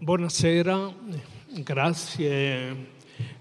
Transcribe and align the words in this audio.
Buonasera, 0.00 0.94
grazie 1.54 2.86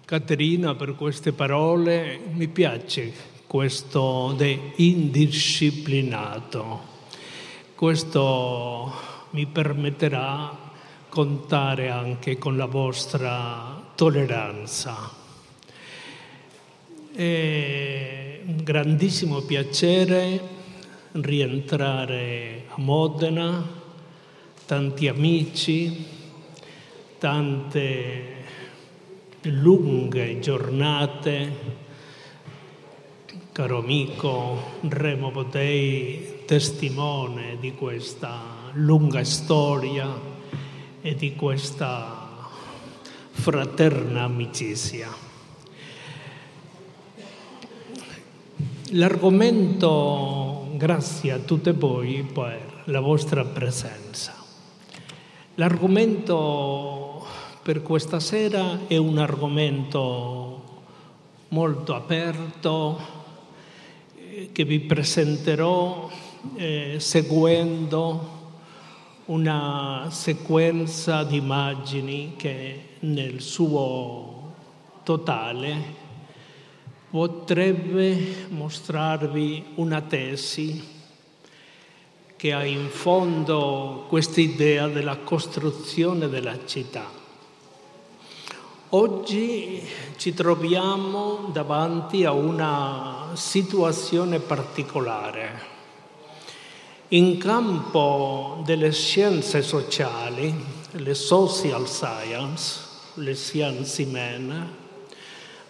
Caterina 0.04 0.74
per 0.74 0.96
queste 0.96 1.32
parole. 1.32 2.20
Mi 2.32 2.48
piace 2.48 3.14
questo 3.46 4.34
di 4.36 4.60
indisciplinato. 4.78 6.82
Questo 7.76 8.92
mi 9.30 9.46
permetterà 9.46 10.58
contare 11.10 11.92
anche 11.92 12.40
con 12.40 12.58
la 12.58 12.66
vostra 12.66 13.92
tolleranza. 13.94 15.12
È 17.14 18.42
un 18.48 18.64
grandissimo 18.64 19.42
piacere 19.42 20.42
rientrare 21.12 22.64
a 22.70 22.82
Modena, 22.82 23.64
tanti 24.66 25.08
amici, 25.08 26.16
tante 27.18 28.36
lunghe 29.42 30.40
giornate. 30.40 31.76
Caro 33.52 33.80
amico 33.80 34.80
Remo 34.82 35.32
Botei, 35.32 36.44
testimone 36.46 37.58
di 37.60 37.74
questa 37.74 38.70
lunga 38.74 39.24
storia 39.24 40.08
e 41.02 41.16
di 41.16 41.36
questa 41.36 42.50
fraterna 43.32 44.24
amicizia. 44.24 45.26
L'argomento, 48.92 50.70
grazie 50.76 51.32
a 51.32 51.40
tutte 51.40 51.74
voi 51.74 52.24
per 52.32 52.84
la 52.86 53.00
vostra 53.00 53.44
presenza. 53.44 54.36
L'argomento 55.56 56.97
per 57.68 57.82
questa 57.82 58.22
sera 58.22 58.88
è 58.88 58.96
un 58.96 59.18
argomento 59.18 60.84
molto 61.50 61.96
aperto 61.96 62.98
eh, 64.16 64.52
che 64.54 64.64
vi 64.64 64.80
presenterò 64.80 66.10
eh, 66.56 66.96
seguendo 66.98 68.52
una 69.26 70.08
sequenza 70.12 71.26
di 71.26 71.36
immagini 71.36 72.36
che 72.38 72.84
nel 73.00 73.42
suo 73.42 74.54
totale 75.04 75.76
potrebbe 77.10 78.48
mostrarvi 78.48 79.74
una 79.76 80.00
tesi 80.00 80.82
che 82.34 82.54
ha 82.54 82.64
in 82.64 82.88
fondo 82.88 84.06
questa 84.08 84.40
idea 84.40 84.88
della 84.88 85.18
costruzione 85.18 86.30
della 86.30 86.66
città 86.66 87.17
Oggi 88.92 89.86
ci 90.16 90.34
troviamo 90.34 91.50
davanti 91.52 92.24
a 92.24 92.32
una 92.32 93.32
situazione 93.34 94.40
particolare. 94.40 95.62
In 97.10 97.38
campo 97.38 98.62
delle 98.64 98.94
scienze 98.94 99.62
sociali, 99.62 100.56
le 100.92 101.14
social 101.16 101.86
science, 101.86 102.80
le 103.16 103.36
scienze 103.36 104.04
umane, 104.04 104.70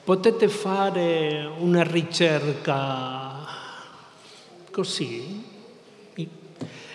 potete 0.04 0.48
fare 0.48 1.50
una 1.58 1.82
ricerca 1.82 3.48
così 4.70 5.44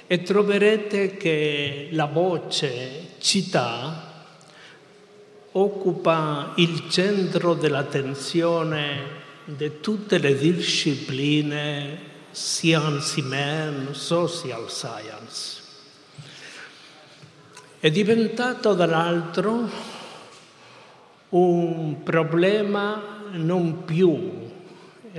e 0.06 0.22
troverete 0.22 1.16
che 1.16 1.88
la 1.90 2.06
voce 2.06 3.08
città 3.18 4.10
occupa 5.52 6.52
il 6.56 6.88
centro 6.88 7.54
dell'attenzione 7.54 9.20
di 9.44 9.80
tutte 9.80 10.18
le 10.18 10.36
discipline 10.36 12.10
science 12.30 13.20
humaine, 13.20 13.92
social 13.92 14.70
science. 14.70 15.60
È 17.78 17.90
diventato 17.90 18.74
dall'altro 18.74 19.68
un 21.30 22.02
problema 22.02 23.20
non 23.32 23.84
più 23.84 24.50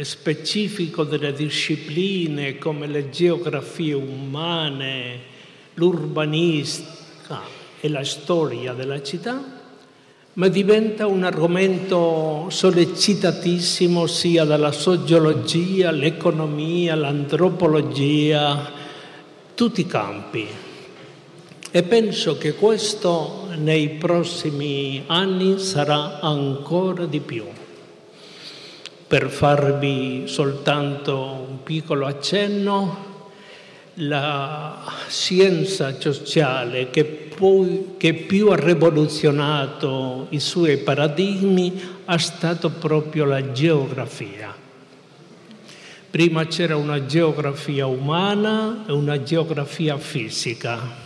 specifico 0.02 1.04
delle 1.04 1.34
discipline 1.34 2.58
come 2.58 2.88
le 2.88 3.10
geografie 3.10 3.94
umane, 3.94 5.20
l'urbanistica 5.76 7.42
e 7.80 7.90
la 7.90 8.04
storia 8.04 8.74
della 8.74 9.04
città, 9.04 9.63
ma 10.34 10.48
diventa 10.48 11.06
un 11.06 11.24
argomento 11.24 12.48
sollecitatissimo 12.50 14.08
sia 14.08 14.46
dalla 14.46 14.72
sociologia, 14.72 15.92
l'economia, 15.92 16.96
l'antropologia, 16.96 18.72
tutti 19.54 19.82
i 19.82 19.86
campi. 19.86 20.48
E 21.70 21.84
penso 21.84 22.38
che 22.38 22.56
questo 22.56 23.48
nei 23.58 23.90
prossimi 23.90 25.04
anni 25.06 25.60
sarà 25.60 26.20
ancora 26.20 27.06
di 27.06 27.20
più. 27.20 27.46
Per 29.06 29.30
farvi 29.30 30.24
soltanto 30.26 31.46
un 31.48 31.62
piccolo 31.62 32.08
accenno, 32.08 33.13
la 33.96 34.92
scienza 35.08 36.00
sociale 36.00 36.90
che, 36.90 37.04
poi, 37.04 37.94
che 37.98 38.14
più 38.14 38.50
ha 38.50 38.56
rivoluzionato 38.56 40.28
i 40.30 40.40
suoi 40.40 40.78
paradigmi 40.78 41.80
è 42.06 42.18
stata 42.18 42.70
proprio 42.70 43.26
la 43.26 43.52
geografia. 43.52 44.54
Prima 46.10 46.46
c'era 46.46 46.76
una 46.76 47.06
geografia 47.06 47.86
umana 47.86 48.84
e 48.88 48.92
una 48.92 49.22
geografia 49.24 49.98
fisica. 49.98 51.02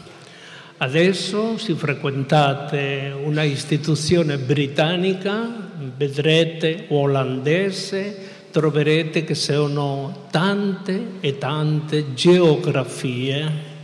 Adesso, 0.80 1.58
se 1.58 1.74
frequentate 1.76 3.14
una 3.24 3.44
istituzione 3.44 4.38
britannica, 4.38 5.50
vedrete 5.96 6.86
olandese, 6.90 8.37
troverete 8.58 9.24
che 9.24 9.36
sono 9.36 10.26
tante 10.32 11.20
e 11.20 11.38
tante 11.38 12.16
geografie 12.16 13.76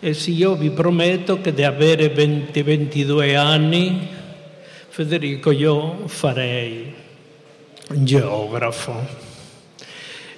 e 0.00 0.14
se 0.14 0.32
io 0.32 0.56
vi 0.56 0.70
prometto 0.70 1.40
che 1.40 1.54
di 1.54 1.62
avere 1.62 2.12
20-22 2.12 3.36
anni, 3.36 4.08
Federico, 4.88 5.52
io 5.52 6.08
farei 6.08 6.92
geografo. 7.86 9.06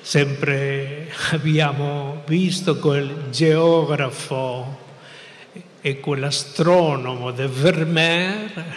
Sempre 0.02 1.08
abbiamo 1.30 2.24
visto 2.26 2.76
quel 2.76 3.30
geografo 3.30 4.84
e 5.80 5.98
quell'astronomo 5.98 7.30
de 7.30 7.46
Vermeer 7.46 8.76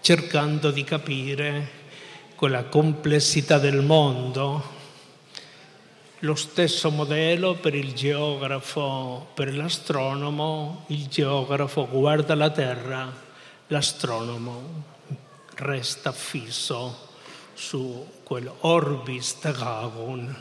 cercando 0.00 0.70
di 0.70 0.84
capire 0.84 1.77
con 2.38 2.52
la 2.52 2.66
complessità 2.66 3.58
del 3.58 3.82
mondo, 3.82 4.62
lo 6.20 6.36
stesso 6.36 6.88
modello 6.88 7.56
per 7.56 7.74
il 7.74 7.94
geografo, 7.94 9.26
per 9.34 9.52
l'astronomo, 9.56 10.84
il 10.86 11.08
geografo 11.08 11.88
guarda 11.88 12.36
la 12.36 12.50
Terra, 12.50 13.12
l'astronomo 13.66 14.84
resta 15.56 16.12
fisso 16.12 17.08
su 17.54 18.06
quell'Orbis 18.22 19.40
Dragon, 19.40 20.36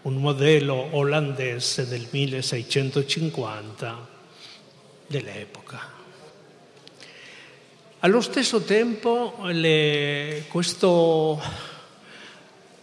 un 0.00 0.14
modello 0.14 0.88
olandese 0.92 1.86
del 1.86 2.08
1650 2.10 4.08
dell'epoca. 5.06 5.96
Allo 8.00 8.20
stesso 8.20 8.60
tempo 8.60 9.38
le, 9.46 10.44
questo, 10.46 11.42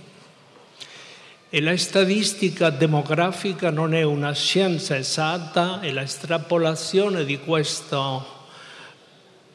e 1.49 1.61
la 1.61 1.77
statistica 1.77 2.71
demografica 2.71 3.71
non 3.71 3.95
è 3.95 4.03
una 4.03 4.35
scienza 4.35 4.97
esatta 4.97 5.81
e 5.81 5.93
la 5.93 6.03
estrapolazione 6.03 7.25
di 7.25 7.39
questo 7.39 8.35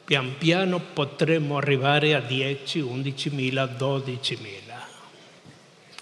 pian 0.05 0.37
piano 0.37 0.79
potremmo 0.79 1.57
arrivare 1.57 2.15
a 2.15 2.19
10, 2.19 2.79
11 2.79 3.29
mila, 3.29 3.65
12 3.65 4.37
mila. 4.41 4.87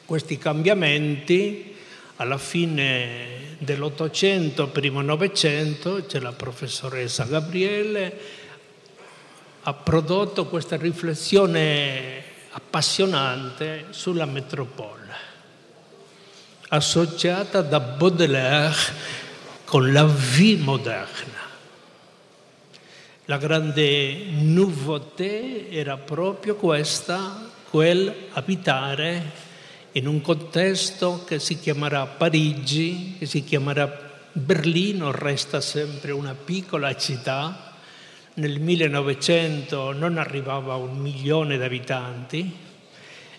Questi 0.05 0.37
cambiamenti 0.37 1.71
alla 2.17 2.37
fine 2.37 3.55
dell'Ottocento, 3.59 4.67
primo 4.67 5.01
Novecento, 5.01 6.03
c'è 6.05 6.19
la 6.19 6.33
professoressa 6.33 7.25
Gabriele, 7.25 8.19
ha 9.63 9.73
prodotto 9.73 10.47
questa 10.47 10.75
riflessione 10.77 12.23
appassionante 12.51 13.85
sulla 13.91 14.25
metropole 14.25 15.01
associata 16.73 17.61
da 17.61 17.79
Baudelaire 17.79 18.75
con 19.65 19.91
la 19.91 20.05
vie 20.05 20.57
moderne. 20.57 21.39
La 23.25 23.37
grande 23.37 24.25
nouveauté 24.29 25.69
era 25.69 25.97
proprio 25.97 26.55
questa, 26.55 27.49
quel 27.69 28.13
abitare 28.31 29.49
in 29.93 30.07
un 30.07 30.21
contesto 30.21 31.23
che 31.25 31.39
si 31.39 31.59
chiamerà 31.59 32.05
Parigi, 32.05 33.15
che 33.19 33.25
si 33.25 33.43
chiamerà 33.43 34.09
Berlino, 34.31 35.11
resta 35.11 35.59
sempre 35.59 36.11
una 36.11 36.33
piccola 36.33 36.95
città. 36.95 37.73
Nel 38.35 38.61
1900 38.61 39.91
non 39.91 40.17
arrivava 40.17 40.71
a 40.73 40.77
un 40.77 40.97
milione 40.97 41.57
di 41.57 41.63
abitanti 41.63 42.55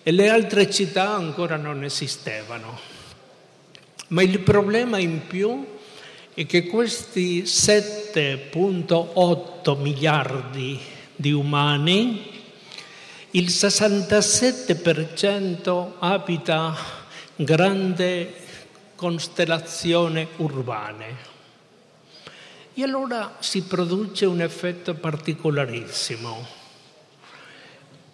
e 0.03 0.11
le 0.11 0.29
altre 0.29 0.71
città 0.71 1.15
ancora 1.15 1.57
non 1.57 1.85
esistevano. 1.85 2.79
Ma 4.09 4.23
il 4.23 4.41
problema 4.41 4.99
in 4.99 5.27
più 5.27 5.67
è 6.35 6.45
che 6.45 6.67
questi 6.67 7.45
7.8 7.45 9.81
miliardi 9.81 10.79
di 11.17 11.33
umani, 11.33 12.32
il 13.35 13.47
67% 13.47 15.93
abita 16.01 16.77
grande 17.35 18.35
costellazione 18.95 20.29
urbane. 20.37 21.17
E 22.75 22.83
allora 22.83 23.37
si 23.39 23.63
produce 23.63 24.27
un 24.27 24.43
effetto 24.43 24.93
particolarissimo. 24.93 26.47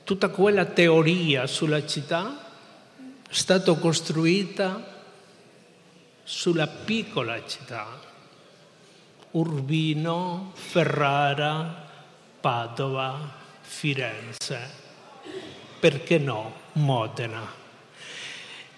Tutta 0.04 0.28
quella 0.28 0.66
teoria 0.66 1.48
sulla 1.48 1.84
città 1.84 2.46
è 3.28 3.32
stata 3.32 3.74
costruita 3.74 5.02
sulla 6.22 6.68
piccola 6.68 7.44
città, 7.44 7.88
Urbino, 9.32 10.52
Ferrara, 10.54 11.88
Padova, 12.40 13.34
Firenze, 13.60 14.86
perché 15.78 16.18
no, 16.18 16.54
Modena. 16.72 17.56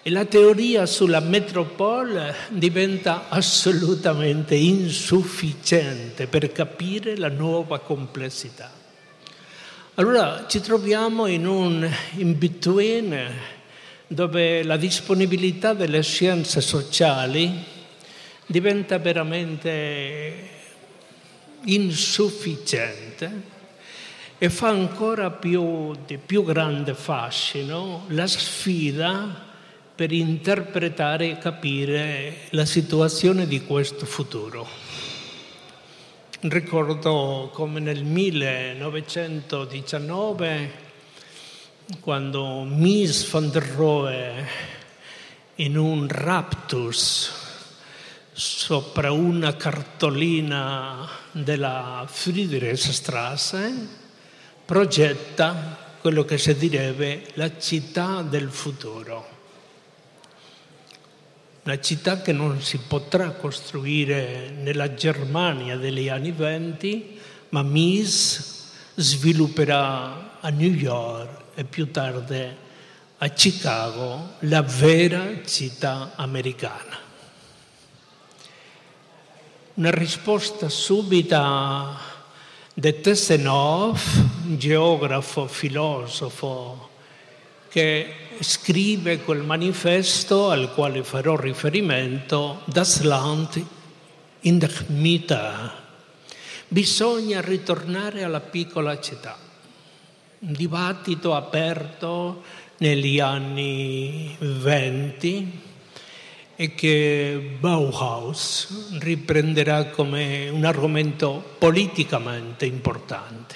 E 0.03 0.09
la 0.09 0.25
teoria 0.25 0.85
sulla 0.85 1.19
metropole 1.19 2.33
diventa 2.49 3.29
assolutamente 3.29 4.55
insufficiente 4.55 6.25
per 6.25 6.51
capire 6.51 7.15
la 7.17 7.29
nuova 7.29 7.79
complessità. 7.79 8.71
Allora 9.95 10.45
ci 10.47 10.59
troviamo 10.61 11.27
in 11.27 11.45
un 11.45 11.87
in-between 12.15 13.31
dove 14.07 14.63
la 14.63 14.77
disponibilità 14.77 15.73
delle 15.73 16.01
scienze 16.01 16.61
sociali 16.61 17.63
diventa 18.45 18.97
veramente 18.97 20.49
insufficiente 21.65 23.50
e 24.43 24.49
fa 24.49 24.69
ancora 24.69 25.29
più, 25.29 25.93
di 26.03 26.17
più 26.17 26.43
grande 26.43 26.95
fascino 26.95 28.05
la 28.07 28.25
sfida 28.25 29.49
per 29.93 30.11
interpretare 30.11 31.29
e 31.29 31.37
capire 31.37 32.37
la 32.49 32.65
situazione 32.65 33.45
di 33.45 33.63
questo 33.63 34.07
futuro. 34.07 34.67
Ricordo 36.39 37.51
come 37.53 37.79
nel 37.79 38.03
1919 38.03 40.71
quando 41.99 42.63
Mies 42.63 43.29
van 43.29 43.51
der 43.51 43.67
Rohe 43.75 44.47
in 45.57 45.77
un 45.77 46.07
raptus 46.09 47.31
sopra 48.31 49.11
una 49.11 49.55
cartolina 49.55 51.07
della 51.31 52.05
Friedrichstrasse 52.07 53.99
progetta 54.71 55.77
quello 55.99 56.23
che 56.23 56.37
si 56.37 56.55
direbbe 56.55 57.25
la 57.33 57.57
città 57.59 58.21
del 58.21 58.49
futuro. 58.49 59.27
Una 61.63 61.77
città 61.81 62.21
che 62.21 62.31
non 62.31 62.61
si 62.61 62.77
potrà 62.77 63.31
costruire 63.31 64.49
nella 64.49 64.93
Germania 64.93 65.75
degli 65.75 66.07
anni 66.07 66.31
venti, 66.31 67.19
ma 67.49 67.63
Mies 67.63 68.71
svilupperà 68.95 70.39
a 70.39 70.47
New 70.51 70.71
York 70.71 71.41
e 71.55 71.65
più 71.65 71.91
tardi 71.91 72.47
a 73.17 73.27
Chicago, 73.27 74.35
la 74.39 74.61
vera 74.61 75.43
città 75.45 76.13
americana. 76.15 76.97
Una 79.73 79.91
risposta 79.91 80.69
subita 80.69 82.10
di 82.73 83.01
Tessenov, 83.01 83.99
geografo, 84.57 85.47
filosofo, 85.47 86.89
che 87.69 88.13
scrive 88.39 89.19
quel 89.19 89.43
manifesto 89.43 90.49
al 90.49 90.73
quale 90.73 91.03
farò 91.03 91.35
riferimento, 91.35 92.61
Das 92.65 93.01
Land 93.01 93.65
in 94.41 94.57
der 94.57 94.85
Mitte. 94.87 95.79
Bisogna 96.67 97.41
ritornare 97.41 98.23
alla 98.23 98.39
piccola 98.39 98.99
città 98.99 99.37
un 100.39 100.53
dibattito 100.53 101.35
aperto 101.35 102.43
negli 102.77 103.19
anni 103.19 104.35
venti 104.39 105.69
e 106.61 106.75
che 106.75 107.55
Bauhaus 107.59 108.99
riprenderà 108.99 109.85
come 109.85 110.47
un 110.47 110.63
argomento 110.63 111.55
politicamente 111.57 112.67
importante. 112.67 113.55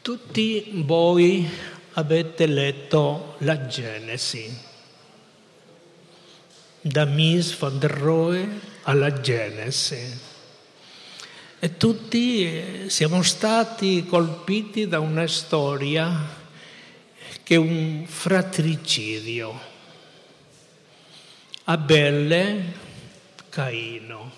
Tutti 0.00 0.70
voi 0.76 1.46
avete 1.92 2.46
letto 2.46 3.34
la 3.40 3.66
Genesi, 3.66 4.58
da 6.80 7.04
Mies 7.04 7.54
van 7.58 7.78
der 7.78 7.90
Rohe 7.90 8.60
alla 8.84 9.20
Genesi 9.20 10.20
e 11.58 11.76
tutti 11.76 12.46
eh, 12.46 12.84
siamo 12.88 13.22
stati 13.22 14.06
colpiti 14.06 14.88
da 14.88 15.00
una 15.00 15.26
storia 15.26 16.44
che 17.46 17.54
un 17.54 18.06
fratricidio. 18.08 19.60
Abele, 21.62 22.74
Caino. 23.48 24.32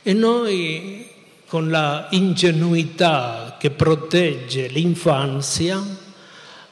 E 0.00 0.14
noi, 0.14 1.06
con 1.46 1.68
la 1.68 2.06
ingenuità 2.12 3.58
che 3.60 3.70
protegge 3.70 4.68
l'infanzia, 4.68 5.84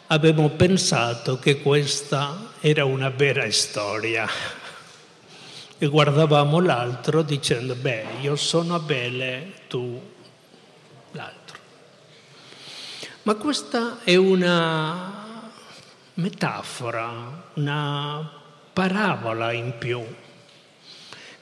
abbiamo 0.06 0.48
pensato 0.48 1.38
che 1.38 1.60
questa 1.60 2.52
era 2.60 2.86
una 2.86 3.10
vera 3.10 3.50
storia 3.50 4.26
e 5.76 5.86
guardavamo 5.86 6.58
l'altro 6.60 7.20
dicendo, 7.20 7.74
beh, 7.74 8.04
io 8.22 8.34
sono 8.34 8.76
Abele, 8.76 9.52
tu 9.68 10.00
l'altro. 11.12 11.56
Ma 13.28 13.34
questa 13.34 13.98
è 14.04 14.16
una 14.16 15.50
metafora, 16.14 17.50
una 17.56 18.40
parabola 18.72 19.52
in 19.52 19.76
più, 19.76 20.02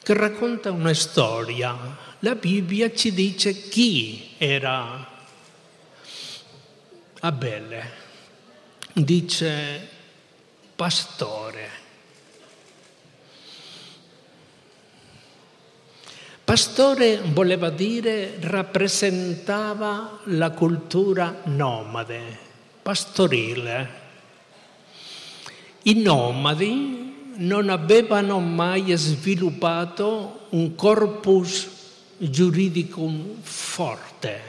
che 0.02 0.14
racconta 0.14 0.72
una 0.72 0.92
storia. 0.94 1.76
La 2.18 2.34
Bibbia 2.34 2.92
ci 2.92 3.12
dice 3.12 3.68
chi 3.68 4.34
era 4.36 5.08
Abele. 7.20 7.90
Dice 8.92 9.88
pastore. 10.74 11.75
Pastore 16.46 17.22
voleva 17.32 17.70
dire 17.70 18.36
rappresentava 18.38 20.20
la 20.26 20.50
cultura 20.50 21.40
nomade, 21.46 22.20
pastorile. 22.82 23.90
I 25.82 25.94
nomadi 26.02 27.32
non 27.38 27.68
avevano 27.68 28.38
mai 28.38 28.96
sviluppato 28.96 30.46
un 30.50 30.76
corpus 30.76 31.68
giuridico 32.16 33.10
forte 33.40 34.40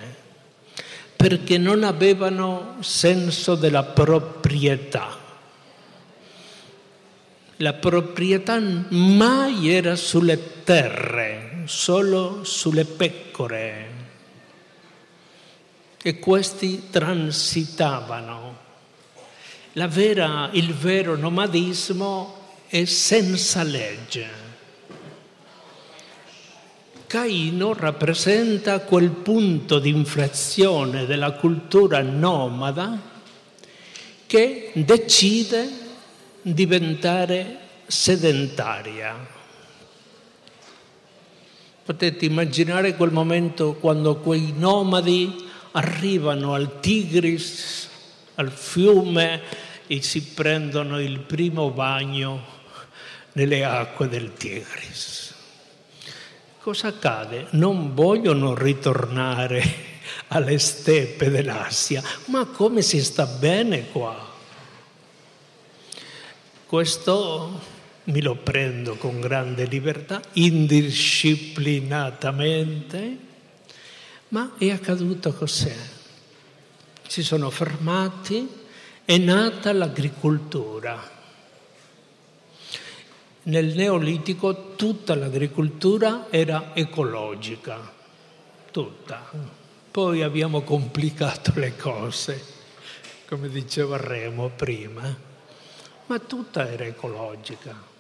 perché 1.16 1.58
non 1.58 1.84
avevano 1.84 2.76
senso 2.82 3.56
della 3.56 3.82
proprietà. 3.82 5.18
La 7.56 7.74
proprietà 7.74 8.62
mai 8.90 9.72
era 9.72 9.96
sulle 9.96 10.64
terre, 10.64 11.47
solo 11.68 12.44
sulle 12.44 12.86
pecore 12.86 14.06
e 16.02 16.20
questi 16.20 16.90
transitavano. 16.90 18.66
Vera, 19.74 20.50
il 20.54 20.74
vero 20.74 21.16
nomadismo 21.16 22.46
è 22.68 22.86
senza 22.86 23.62
legge. 23.64 24.46
Caino 27.06 27.74
rappresenta 27.74 28.80
quel 28.80 29.10
punto 29.10 29.80
di 29.80 29.90
inflezione 29.90 31.06
della 31.06 31.32
cultura 31.34 32.02
nomada 32.02 33.00
che 34.26 34.72
decide 34.74 35.70
diventare 36.42 37.60
sedentaria. 37.86 39.37
Potete 41.88 42.26
immaginare 42.26 42.98
quel 42.98 43.14
momento 43.14 43.76
quando 43.76 44.18
quei 44.18 44.54
nomadi 44.54 45.48
arrivano 45.72 46.54
al 46.54 46.82
Tigris, 46.82 47.88
al 48.36 48.52
fiume 48.52 49.42
e 49.88 50.02
si 50.02 50.22
prendono 50.22 51.00
il 51.00 51.20
primo 51.20 51.70
bagno 51.70 52.44
nelle 53.32 53.64
acque 53.64 54.10
del 54.10 54.34
Tigris. 54.34 55.34
Cosa 56.60 56.90
accade? 56.90 57.48
Non 57.52 57.96
vogliono 57.96 58.54
ritornare 58.54 59.64
alle 60.28 60.60
steppe 60.60 61.30
dell'Asia, 61.30 62.04
ma 62.26 62.44
come 62.48 62.82
si 62.82 63.02
sta 63.02 63.26
bene 63.26 63.88
qua? 63.92 64.30
Questo 66.66 67.77
mi 68.08 68.22
lo 68.22 68.36
prendo 68.36 68.96
con 68.96 69.20
grande 69.20 69.66
libertà, 69.66 70.22
indisciplinatamente, 70.34 73.18
ma 74.30 74.54
è 74.58 74.72
accaduto 74.72 75.34
così. 75.34 75.74
Si 77.06 77.22
sono 77.22 77.50
fermati, 77.50 78.48
è 79.04 79.18
nata 79.18 79.74
l'agricoltura. 79.74 81.16
Nel 83.44 83.76
Neolitico 83.76 84.76
tutta 84.76 85.14
l'agricoltura 85.16 86.28
era 86.30 86.72
ecologica, 86.74 87.94
tutta. 88.72 89.30
Poi 89.92 90.22
abbiamo 90.22 90.62
complicato 90.62 91.52
le 91.56 91.76
cose, 91.76 92.42
come 93.28 93.50
diceva 93.50 93.98
Remo 93.98 94.48
prima, 94.50 95.14
ma 96.06 96.20
tutta 96.20 96.70
era 96.70 96.86
ecologica. 96.86 97.96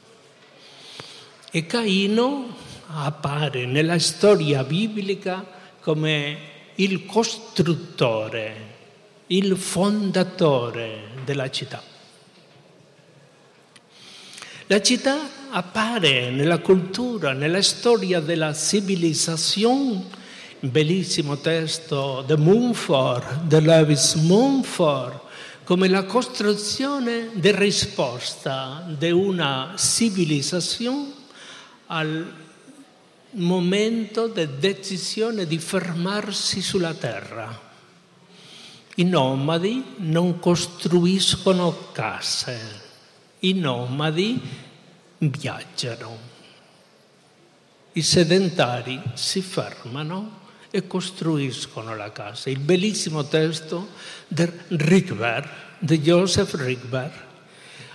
E 1.57 1.65
Caino 1.65 2.55
appare 2.85 3.65
nella 3.65 3.97
storia 3.97 4.63
biblica 4.63 5.43
come 5.79 6.37
il 6.75 7.03
costruttore, 7.07 8.55
il 9.25 9.57
fondatore 9.57 11.09
della 11.25 11.49
città. 11.49 11.81
La 14.67 14.81
città 14.83 15.17
appare 15.49 16.29
nella 16.29 16.59
cultura, 16.59 17.33
nella 17.33 17.63
storia 17.63 18.19
della 18.19 18.53
civilizzazione, 18.53 20.03
bellissimo 20.59 21.39
testo 21.39 22.23
di 22.27 22.35
Mumford, 22.35 23.45
di 23.45 23.65
Lewis 23.65 24.13
Mumford, 24.13 25.21
come 25.63 25.87
la 25.87 26.03
costruzione 26.03 27.31
di 27.33 27.51
risposta 27.51 28.85
di 28.95 29.09
una 29.09 29.73
civilizzazione 29.75 31.17
al 31.87 32.33
momento 33.31 34.27
di 34.27 34.47
decisione 34.57 35.45
di 35.45 35.59
fermarsi 35.59 36.61
sulla 36.61 36.93
terra. 36.93 37.65
I 38.95 39.03
nomadi 39.03 39.83
non 39.97 40.39
costruiscono 40.39 41.91
case, 41.91 42.81
i 43.39 43.53
nomadi 43.53 44.41
viaggiano. 45.19 46.35
I 47.93 48.01
sedentari 48.01 48.99
si 49.13 49.41
fermano 49.41 50.45
e 50.69 50.87
costruiscono 50.87 51.95
la 51.95 52.11
casa. 52.11 52.49
Il 52.49 52.59
bellissimo 52.59 53.23
testo 53.25 53.89
di 54.27 54.49
Rickberg, 54.69 55.49
di 55.79 55.99
Joseph 55.99 56.53
Rickberg, 56.55 57.13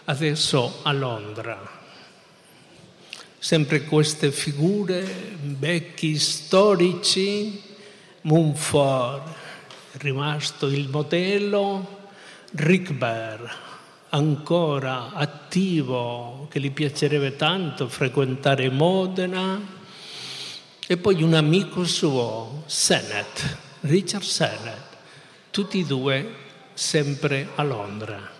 adesso 0.05 0.81
a 0.83 0.93
Londra 0.93 1.81
sempre 3.43 3.83
queste 3.83 4.31
figure, 4.31 5.05
vecchi 5.43 6.17
storici, 6.17 7.61
Mumford, 8.21 9.35
rimasto 9.95 10.69
il 10.69 10.89
modello, 10.89 12.11
Rickberg, 12.53 13.51
ancora 14.11 15.11
attivo, 15.13 16.47
che 16.53 16.61
gli 16.61 16.71
piacerebbe 16.71 17.35
tanto 17.35 17.89
frequentare 17.89 18.71
Modena, 18.71 19.61
e 20.87 20.97
poi 20.97 21.25
un 21.25 21.35
amico 21.35 21.85
suo, 21.85 22.63
Sennett, 22.67 23.41
Richard 23.81 24.23
Sennett, 24.23 24.95
tutti 25.51 25.81
e 25.81 25.85
due 25.85 26.35
sempre 26.75 27.49
a 27.57 27.65
Londra. 27.65 28.31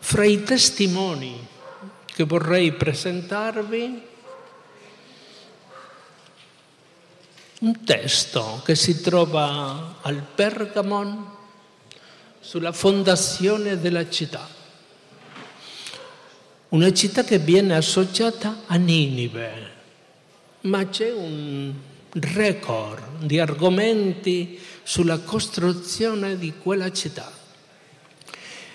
Fra 0.00 0.24
i 0.26 0.42
testimoni 0.42 1.49
che 2.14 2.24
vorrei 2.24 2.72
presentarvi 2.72 4.08
un 7.60 7.84
testo 7.84 8.62
che 8.64 8.74
si 8.74 9.00
trova 9.00 9.98
al 10.00 10.22
Pergamon 10.34 11.28
sulla 12.40 12.72
fondazione 12.72 13.78
della 13.78 14.08
città. 14.08 14.48
Una 16.70 16.92
città 16.92 17.24
che 17.24 17.38
viene 17.38 17.74
associata 17.76 18.62
a 18.66 18.76
Ninive, 18.76 19.70
ma 20.62 20.88
c'è 20.88 21.12
un 21.12 21.74
record 22.12 23.24
di 23.24 23.38
argomenti 23.38 24.58
sulla 24.82 25.18
costruzione 25.18 26.38
di 26.38 26.54
quella 26.60 26.90
città. 26.92 27.30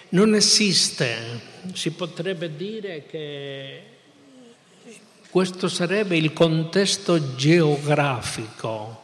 Non 0.10 0.36
esiste 0.36 1.54
si 1.74 1.91
potrebbe 1.91 2.55
dire 2.55 3.05
che 3.05 3.81
questo 5.29 5.67
sarebbe 5.67 6.15
il 6.15 6.34
contesto 6.34 7.36
geografico 7.36 9.03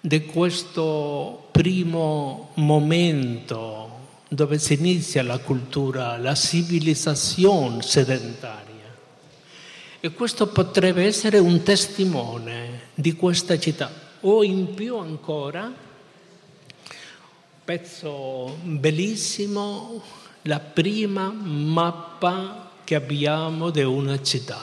di 0.00 0.24
questo 0.26 1.48
primo 1.50 2.50
momento 2.54 4.00
dove 4.28 4.58
si 4.58 4.74
inizia 4.74 5.22
la 5.22 5.38
cultura, 5.38 6.16
la 6.16 6.34
civilizzazione 6.34 7.82
sedentaria. 7.82 8.70
E 10.00 10.10
questo 10.10 10.48
potrebbe 10.48 11.04
essere 11.04 11.38
un 11.38 11.62
testimone 11.62 12.88
di 12.94 13.14
questa 13.14 13.58
città. 13.58 13.92
O 14.20 14.42
in 14.42 14.74
più 14.74 14.96
ancora, 14.96 15.72
pezzo 17.64 18.56
bellissimo 18.62 20.02
la 20.42 20.58
prima 20.58 21.30
mappa 21.30 22.70
che 22.84 22.94
abbiamo 22.94 23.70
di 23.70 23.82
una 23.82 24.20
città. 24.22 24.60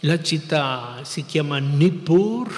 La 0.00 0.20
città 0.20 0.98
si 1.02 1.24
chiama 1.24 1.58
Nippur 1.58 2.52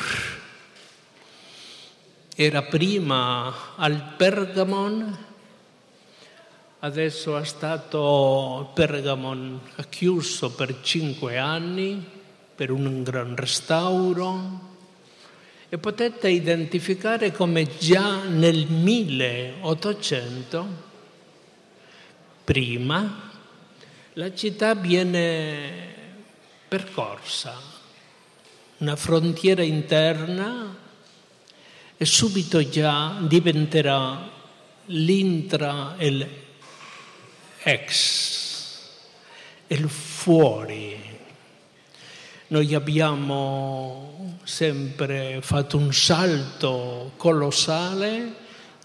era 2.34 2.62
prima 2.62 3.76
al 3.76 4.14
Pergamon, 4.16 5.16
adesso 6.80 7.36
è 7.36 7.44
stato 7.44 8.70
Pergamon 8.74 9.60
chiuso 9.88 10.50
per 10.50 10.80
cinque 10.80 11.38
anni 11.38 12.04
per 12.54 12.70
un 12.70 13.02
gran 13.02 13.34
restauro 13.36 14.72
e 15.68 15.76
potete 15.78 16.28
identificare 16.28 17.32
come 17.32 17.68
già 17.78 18.22
nel 18.24 18.66
1800, 18.66 20.92
prima, 22.44 23.30
la 24.12 24.34
città 24.34 24.74
viene 24.74 25.94
percorsa, 26.68 27.58
una 28.78 28.96
frontiera 28.96 29.62
interna 29.62 30.76
e 31.96 32.04
subito 32.04 32.68
già 32.68 33.16
diventerà 33.20 34.30
l'intra 34.86 35.96
e 35.96 36.10
l'ex, 37.62 38.80
il 39.68 39.88
fuori. 39.88 41.12
Noi 42.48 42.74
abbiamo 42.74 44.38
sempre 44.44 45.38
fatto 45.40 45.78
un 45.78 45.92
salto 45.92 47.12
colossale, 47.16 48.42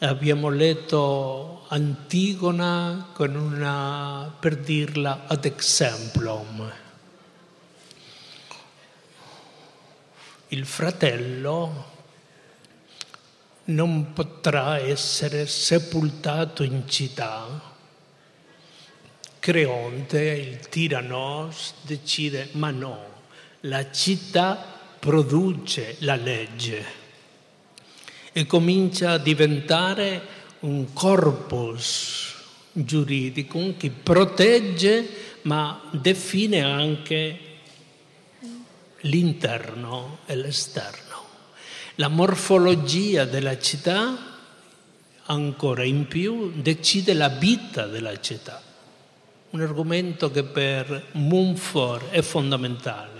abbiamo 0.07 0.49
letto 0.49 1.65
Antigona 1.67 3.09
con 3.13 3.35
una, 3.35 4.33
per 4.39 4.57
dirla 4.57 5.25
ad 5.27 5.45
exemplum. 5.45 6.71
Il 10.47 10.65
fratello 10.65 11.97
non 13.65 14.13
potrà 14.13 14.79
essere 14.79 15.45
sepoltato 15.45 16.63
in 16.63 16.87
città. 16.87 17.67
Creonte, 19.37 20.21
il 20.21 20.69
tiranos, 20.69 21.73
decide, 21.81 22.49
ma 22.53 22.71
no, 22.71 23.05
la 23.61 23.91
città 23.91 24.77
produce 24.97 25.97
la 25.99 26.15
legge 26.15 26.98
e 28.31 28.45
comincia 28.45 29.11
a 29.11 29.17
diventare 29.17 30.37
un 30.59 30.93
corpus 30.93 32.35
giuridico 32.71 33.73
che 33.77 33.89
protegge 33.89 35.27
ma 35.43 35.81
define 35.91 36.61
anche 36.61 37.39
l'interno 39.01 40.19
e 40.25 40.35
l'esterno. 40.35 41.07
La 41.95 42.07
morfologia 42.07 43.25
della 43.25 43.57
città, 43.59 44.17
ancora 45.25 45.83
in 45.83 46.07
più, 46.07 46.51
decide 46.55 47.13
la 47.13 47.29
vita 47.29 47.87
della 47.87 48.19
città. 48.19 48.61
Un 49.51 49.61
argomento 49.61 50.29
che 50.31 50.43
per 50.43 51.07
Mumford 51.13 52.09
è 52.09 52.21
fondamentale. 52.21 53.17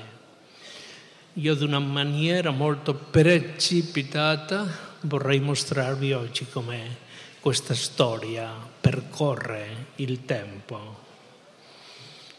Io 1.34 1.56
di 1.56 1.64
una 1.64 1.80
maniera 1.80 2.52
molto 2.52 2.94
precipitata 2.94 4.89
vorrei 5.02 5.40
mostrarvi 5.40 6.14
oggi 6.14 6.48
come 6.50 7.08
questa 7.40 7.74
storia 7.74 8.54
percorre 8.82 9.88
il 9.96 10.26
tempo. 10.26 10.98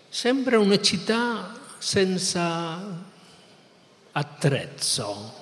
Sembra 0.09 0.59
una 0.59 0.81
città 0.81 1.59
senza 1.79 3.09
attrezzo, 4.13 5.35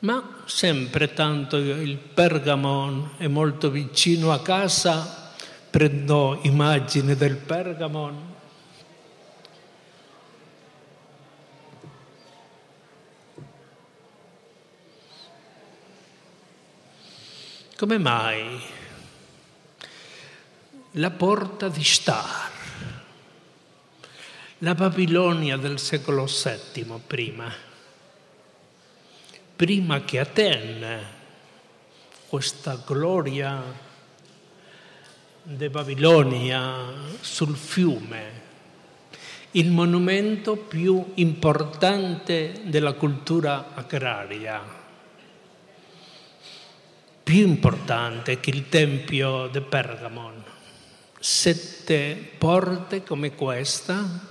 ma 0.00 0.42
sempre 0.46 1.12
tanto 1.12 1.56
il 1.56 1.96
Pergamon 1.96 3.12
è 3.18 3.28
molto 3.28 3.70
vicino 3.70 4.32
a 4.32 4.40
casa, 4.40 5.32
prendo 5.70 6.38
immagini 6.42 7.14
del 7.14 7.36
Pergamon 7.36 8.31
Come 17.82 17.98
mai? 17.98 18.60
La 20.92 21.10
porta 21.10 21.66
di 21.66 21.82
Star, 21.82 22.48
la 24.58 24.74
Babilonia 24.76 25.56
del 25.56 25.80
secolo 25.80 26.26
VII 26.26 27.00
prima, 27.04 27.52
prima 29.56 30.00
che 30.02 30.20
Atene, 30.20 31.02
questa 32.28 32.80
gloria 32.86 33.60
di 35.42 35.68
Babilonia 35.68 36.86
sul 37.20 37.56
fiume, 37.56 38.42
il 39.50 39.72
monumento 39.72 40.54
più 40.54 41.04
importante 41.14 42.60
della 42.62 42.92
cultura 42.92 43.74
agraria 43.74 44.81
più 47.22 47.46
importante 47.46 48.40
che 48.40 48.50
il 48.50 48.68
Tempio 48.68 49.46
di 49.48 49.60
Pergamon. 49.60 50.42
Sette 51.18 52.32
porte 52.36 53.04
come 53.04 53.34
questa 53.34 54.30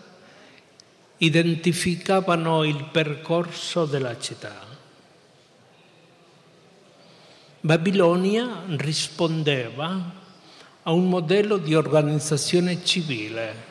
identificavano 1.17 2.63
il 2.63 2.83
percorso 2.91 3.85
della 3.85 4.19
città. 4.19 4.69
Babilonia 7.61 8.63
rispondeva 8.77 10.19
a 10.83 10.91
un 10.91 11.07
modello 11.07 11.57
di 11.57 11.75
organizzazione 11.75 12.83
civile 12.83 13.69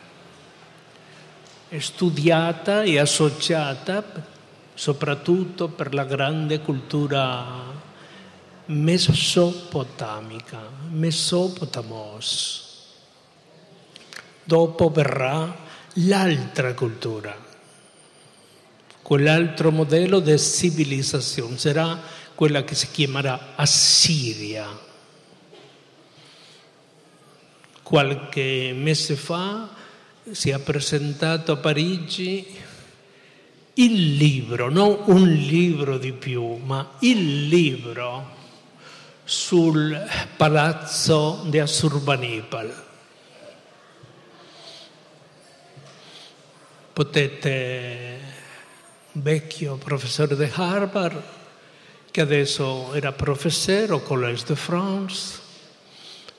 studiata 1.79 2.83
e 2.83 2.99
associata 2.99 4.03
soprattutto 4.75 5.69
per 5.69 5.93
la 5.93 6.05
grande 6.05 6.61
cultura 6.61 7.90
mesopotamica, 8.71 10.61
Mesopotamos. 10.91 12.69
Dopo 14.45 14.91
verrà 14.91 15.57
l'altra 15.95 16.73
cultura, 16.75 17.37
quell'altro 19.03 19.71
modello 19.73 20.21
di 20.21 20.39
civilizzazione 20.39 21.59
sarà 21.59 22.01
quella 22.35 22.63
che 22.65 22.75
si 22.75 22.91
chiamerà 22.91 23.55
Assiria. 23.57 24.89
Qualche 27.83 28.73
mese 28.75 29.17
fa 29.17 29.69
si 30.31 30.51
è 30.51 30.59
presentato 30.61 31.53
a 31.53 31.57
Parigi 31.57 32.47
il 33.75 34.17
libro, 34.17 34.71
non 34.71 35.03
un 35.07 35.29
libro 35.29 35.99
di 35.99 36.13
più, 36.13 36.55
ma 36.57 36.97
il 37.01 37.49
libro 37.49 38.39
sul 39.31 39.97
palazzo 40.37 41.45
di 41.45 41.61
Assurbanipal. 41.61 42.85
Potete, 46.93 48.19
vecchio 49.13 49.77
professore 49.77 50.35
di 50.35 50.51
Harvard, 50.53 51.23
che 52.11 52.21
adesso 52.21 52.93
era 52.93 53.13
professore 53.13 53.93
al 53.93 54.03
Collège 54.03 54.47
de 54.47 54.57
France, 54.57 55.39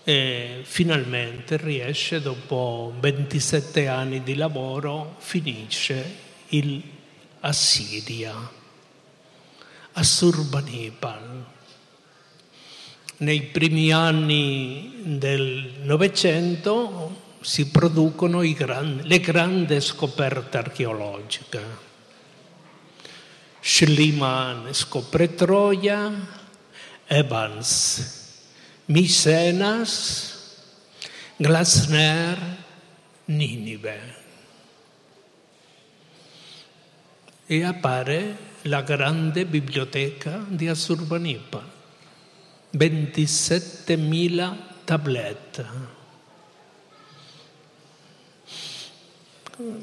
e 0.04 0.60
finalmente 0.64 1.56
riesce, 1.56 2.20
dopo 2.20 2.94
27 3.00 3.88
anni 3.88 4.22
di 4.22 4.36
lavoro, 4.36 5.16
finisce 5.20 6.16
il 6.50 6.84
Assiria, 7.40 8.36
Assurbanipal 9.94 11.60
nei 13.22 13.42
primi 13.44 13.92
anni 13.92 15.02
del 15.04 15.74
Novecento 15.84 17.38
si 17.42 17.70
producono 17.70 18.42
grandi, 18.42 19.08
le 19.08 19.20
grandi 19.20 19.80
scoperte 19.80 20.58
archeologiche. 20.58 21.90
Schliemann 23.60 24.72
scopre 24.72 25.36
Troia, 25.36 26.12
Evans, 27.06 28.40
Micenas, 28.86 30.58
Glasner, 31.36 32.58
Ninive. 33.26 34.20
E 37.46 37.64
appare 37.64 38.38
la 38.64 38.82
grande 38.82 39.46
biblioteca 39.46 40.44
di 40.48 40.68
Assurbanipal 40.68 41.71
27.000 42.74 44.56
tablette. 44.84 46.00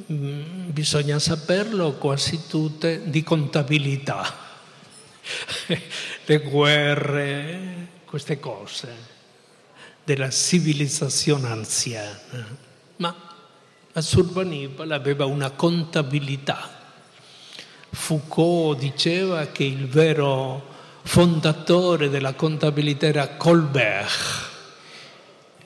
Bisogna 0.07 1.19
saperlo 1.19 1.93
quasi 1.95 2.47
tutte 2.49 3.09
di 3.09 3.23
contabilità. 3.23 4.47
le 6.25 6.39
guerre, 6.39 7.89
queste 8.05 8.41
cose 8.41 9.17
della 10.03 10.31
civilizzazione 10.31 11.49
anziana. 11.49 12.57
Ma 12.97 13.15
Assurbanipal 13.93 14.91
aveva 14.93 15.27
una 15.27 15.51
contabilità. 15.51 16.77
Foucault 17.91 18.79
diceva 18.79 19.47
che 19.47 19.65
il 19.65 19.89
vero 19.89 20.68
fondatore 21.09 22.11
della 22.11 22.35
contabilità 22.35 23.07
era 23.07 23.29
Colbert, 23.29 24.51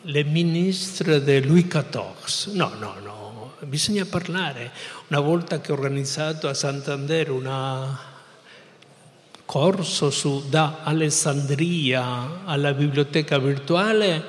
le 0.02 0.22
ministre 0.22 1.20
di 1.20 1.44
Louis 1.44 1.66
XIV. 1.66 2.52
No, 2.54 2.70
no, 2.78 2.94
no, 3.02 3.54
bisogna 3.62 4.04
parlare. 4.04 4.70
Una 5.08 5.18
volta 5.18 5.60
che 5.60 5.72
ho 5.72 5.74
organizzato 5.74 6.46
a 6.46 6.54
Santander 6.54 7.32
un 7.32 7.96
corso 9.44 10.10
su, 10.10 10.44
da 10.48 10.78
Alessandria 10.84 12.42
alla 12.44 12.72
biblioteca 12.72 13.38
virtuale, 13.38 14.24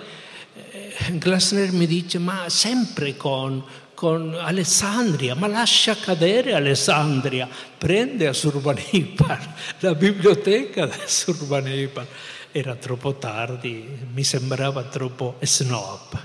eh, 0.55 1.17
Glassner 1.19 1.73
mi 1.73 1.85
dice, 1.85 2.17
ma 2.17 2.49
sempre 2.49 3.15
con 3.15 3.63
con 3.93 4.33
Alessandria, 4.33 5.35
ma 5.35 5.47
lascia 5.47 5.95
cadere 5.95 6.53
Alessandria, 6.53 7.47
prende 7.77 8.27
a 8.27 8.33
Surbanipal, 8.33 9.39
la 9.79 9.95
biblioteca 9.95 10.85
di 10.85 10.99
Surbanipal. 11.05 12.07
Era 12.51 12.75
troppo 12.75 13.15
tardi, 13.15 13.87
mi 14.13 14.23
sembrava 14.23 14.83
troppo 14.83 15.37
snob 15.41 16.21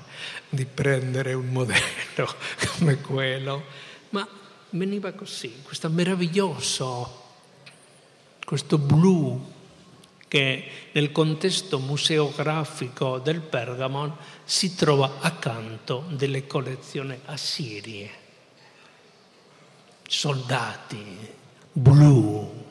di 0.49 0.65
prendere 0.67 1.33
un 1.33 1.49
modello 1.49 2.35
come 2.77 3.01
quello, 3.01 3.65
ma 4.11 4.27
veniva 4.71 5.13
così, 5.13 5.61
questo 5.63 5.89
meraviglioso, 5.89 7.23
questo 8.45 8.79
blu 8.79 9.57
che 10.29 10.71
nel 10.93 11.11
contesto 11.11 11.79
museografico 11.79 13.19
del 13.19 13.41
Pergamon 13.41 14.15
si 14.45 14.75
trova 14.75 15.17
accanto 15.21 16.05
delle 16.11 16.47
collezioni 16.47 17.19
assirie. 17.25 18.27
Soldati 20.07 21.37
blu, 21.73 22.65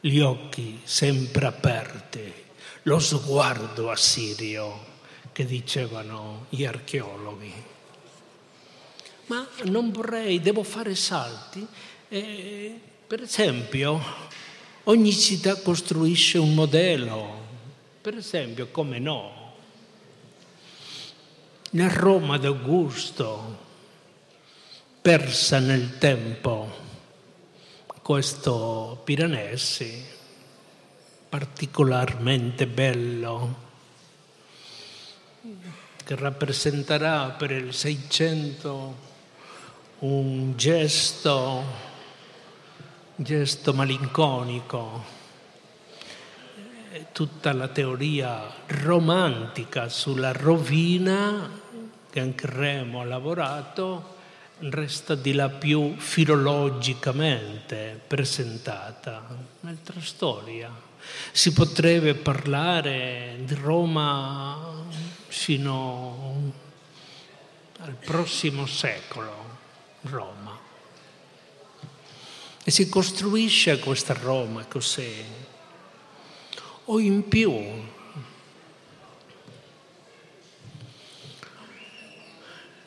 gli 0.00 0.18
occhi 0.20 0.80
sempre 0.84 1.46
aperti, 1.46 2.32
lo 2.82 2.98
sguardo 2.98 3.90
assirio 3.90 4.88
che 5.32 5.44
dicevano 5.44 6.46
gli 6.48 6.64
archeologhi. 6.64 7.52
Ma 9.26 9.46
non 9.64 9.92
vorrei, 9.92 10.40
devo 10.40 10.62
fare 10.62 10.94
salti. 10.94 11.64
Eh, 12.08 12.80
per 13.06 13.22
esempio, 13.22 14.02
Ogni 14.84 15.12
città 15.12 15.56
costruisce 15.56 16.38
un 16.38 16.54
modello, 16.54 17.38
per 18.00 18.16
esempio, 18.16 18.68
come 18.68 18.98
no? 18.98 19.52
La 21.72 21.88
Roma 21.88 22.38
d'Augusto, 22.38 23.58
persa 25.02 25.58
nel 25.58 25.98
tempo, 25.98 26.68
questo 28.00 29.02
Piranesi, 29.04 30.02
particolarmente 31.28 32.66
bello, 32.66 33.54
che 36.04 36.14
rappresenterà 36.14 37.28
per 37.28 37.50
il 37.50 37.74
Seicento 37.74 39.08
un 39.98 40.56
gesto 40.56 41.89
gesto 43.22 43.74
malinconico, 43.74 45.04
tutta 47.12 47.52
la 47.52 47.68
teoria 47.68 48.50
romantica 48.66 49.90
sulla 49.90 50.32
rovina 50.32 51.50
che 52.08 52.18
anche 52.18 52.46
Remo 52.46 53.02
ha 53.02 53.04
lavorato 53.04 54.16
resta 54.60 55.14
di 55.14 55.34
là 55.34 55.50
più 55.50 55.96
filologicamente 55.98 58.00
presentata, 58.06 59.26
un'altra 59.60 60.00
storia. 60.00 60.72
Si 61.30 61.52
potrebbe 61.52 62.14
parlare 62.14 63.40
di 63.44 63.54
Roma 63.54 64.82
fino 65.26 66.52
al 67.80 67.96
prossimo 68.02 68.64
secolo, 68.64 69.58
Roma. 70.04 70.39
E 72.62 72.70
si 72.70 72.88
costruisce 72.88 73.78
questa 73.78 74.14
Roma 74.14 74.64
così. 74.66 75.12
O 76.86 76.98
in 76.98 77.26
più, 77.28 77.52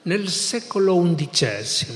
nel 0.04 0.30
secolo 0.30 1.02
XI 1.16 1.88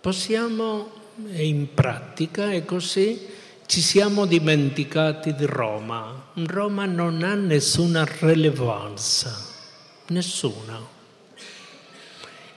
possiamo, 0.00 0.90
in 1.34 1.74
pratica 1.74 2.50
è 2.50 2.64
così, 2.64 3.28
ci 3.66 3.80
siamo 3.80 4.26
dimenticati 4.26 5.34
di 5.34 5.46
Roma. 5.46 6.30
Roma 6.34 6.84
non 6.84 7.22
ha 7.22 7.34
nessuna 7.34 8.04
rilevanza, 8.04 9.34
nessuna. 10.08 10.80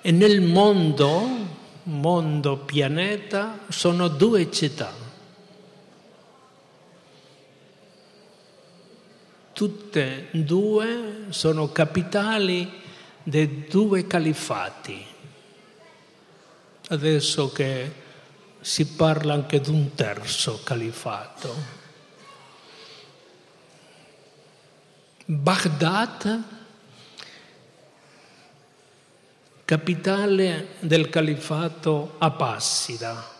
E 0.01 0.11
nel 0.11 0.41
mondo 0.41 1.63
mondo, 1.85 2.57
pianeta, 2.57 3.59
sono 3.69 4.07
due 4.07 4.51
città. 4.51 4.93
Tutte 9.53 10.29
e 10.31 10.37
due 10.43 11.25
sono 11.29 11.71
capitali 11.71 12.69
dei 13.23 13.67
due 13.67 14.05
califati. 14.05 15.05
Adesso 16.89 17.51
che 17.51 18.03
si 18.59 18.85
parla 18.87 19.33
anche 19.33 19.61
di 19.61 19.69
un 19.69 19.93
terzo 19.95 20.61
califato. 20.63 21.83
Baghdad 25.25 26.64
capitale 29.65 30.75
del 30.79 31.09
califato 31.09 32.13
Abbassida. 32.19 33.33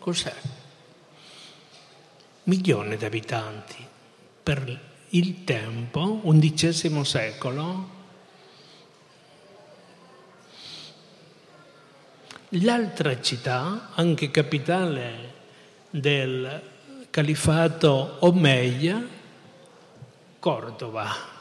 Cos'è? 0.00 0.34
Milione 2.42 2.96
di 2.96 3.04
abitanti. 3.04 3.86
Per 4.42 4.80
il 5.10 5.44
tempo, 5.44 6.20
undicesimo 6.24 7.04
secolo, 7.04 7.88
l'altra 12.48 13.20
città, 13.20 13.90
anche 13.94 14.32
capitale 14.32 15.34
del 15.90 16.62
califato 17.10 18.16
Omeia, 18.20 19.06
Cordova. 20.40 21.35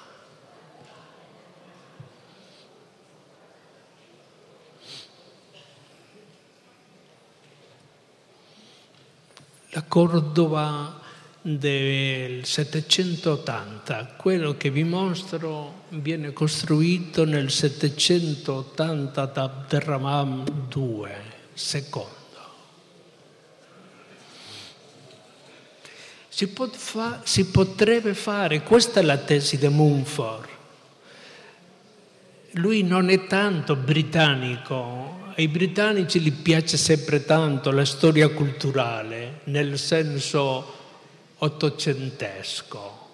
La 9.76 9.84
Cordova 9.84 11.02
del 11.42 12.46
780, 12.46 14.14
quello 14.16 14.56
che 14.56 14.70
vi 14.70 14.86
mostro 14.86 15.84
viene 15.90 16.32
costruito 16.32 17.26
nel 17.26 17.52
780 17.52 19.26
da 19.26 19.44
Abderrahman 19.44 20.70
II, 20.74 21.08
secondo. 21.54 22.14
Si, 26.30 26.48
pot 26.48 26.74
fa, 26.74 27.20
si 27.26 27.48
potrebbe 27.48 28.14
fare, 28.14 28.64
questa 28.64 29.02
è 29.02 29.04
la 29.04 29.18
tesi 29.18 29.58
di 29.58 29.68
Mumford, 29.68 30.48
lui 32.52 32.82
non 32.84 33.10
è 33.10 33.28
tanto 33.28 33.76
britannico, 33.76 35.25
ai 35.38 35.50
britannici 35.50 36.22
gli 36.22 36.32
piace 36.32 36.78
sempre 36.78 37.26
tanto 37.26 37.72
la 37.72 37.84
storia 37.84 38.30
culturale 38.30 39.42
nel 39.46 39.78
senso 39.78 40.74
ottocentesco, 41.38 43.08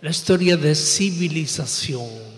la 0.00 0.12
storia 0.12 0.56
della 0.56 0.74
civilizzazione 0.74 2.36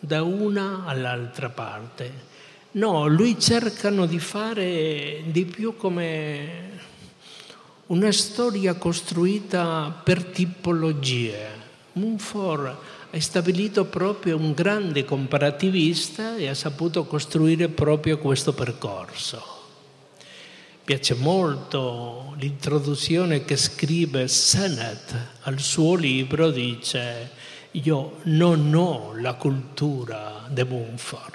da 0.00 0.22
una 0.22 0.84
all'altra 0.84 1.48
parte. 1.48 2.24
No, 2.72 3.06
lui 3.06 3.40
cercano 3.40 4.04
di 4.04 4.18
fare 4.18 5.22
di 5.24 5.46
più 5.46 5.74
come 5.74 6.74
una 7.86 8.12
storia 8.12 8.74
costruita 8.74 9.98
per 10.04 10.22
tipologie. 10.24 11.64
Mumford 11.92 12.76
è 13.10 13.18
stabilito 13.18 13.84
proprio 13.86 14.36
un 14.36 14.52
grande 14.52 15.04
comparativista 15.04 16.36
e 16.36 16.48
ha 16.48 16.54
saputo 16.54 17.04
costruire 17.06 17.68
proprio 17.68 18.18
questo 18.18 18.52
percorso. 18.52 19.54
piace 20.84 21.14
molto 21.14 22.34
l'introduzione 22.38 23.44
che 23.44 23.56
scrive 23.56 24.28
Sennett 24.28 25.12
al 25.42 25.58
suo 25.58 25.94
libro, 25.96 26.50
dice 26.50 27.30
io 27.72 28.18
non 28.24 28.72
ho 28.74 29.12
la 29.16 29.34
cultura 29.34 30.46
di 30.48 30.62
Mumford 30.64 31.34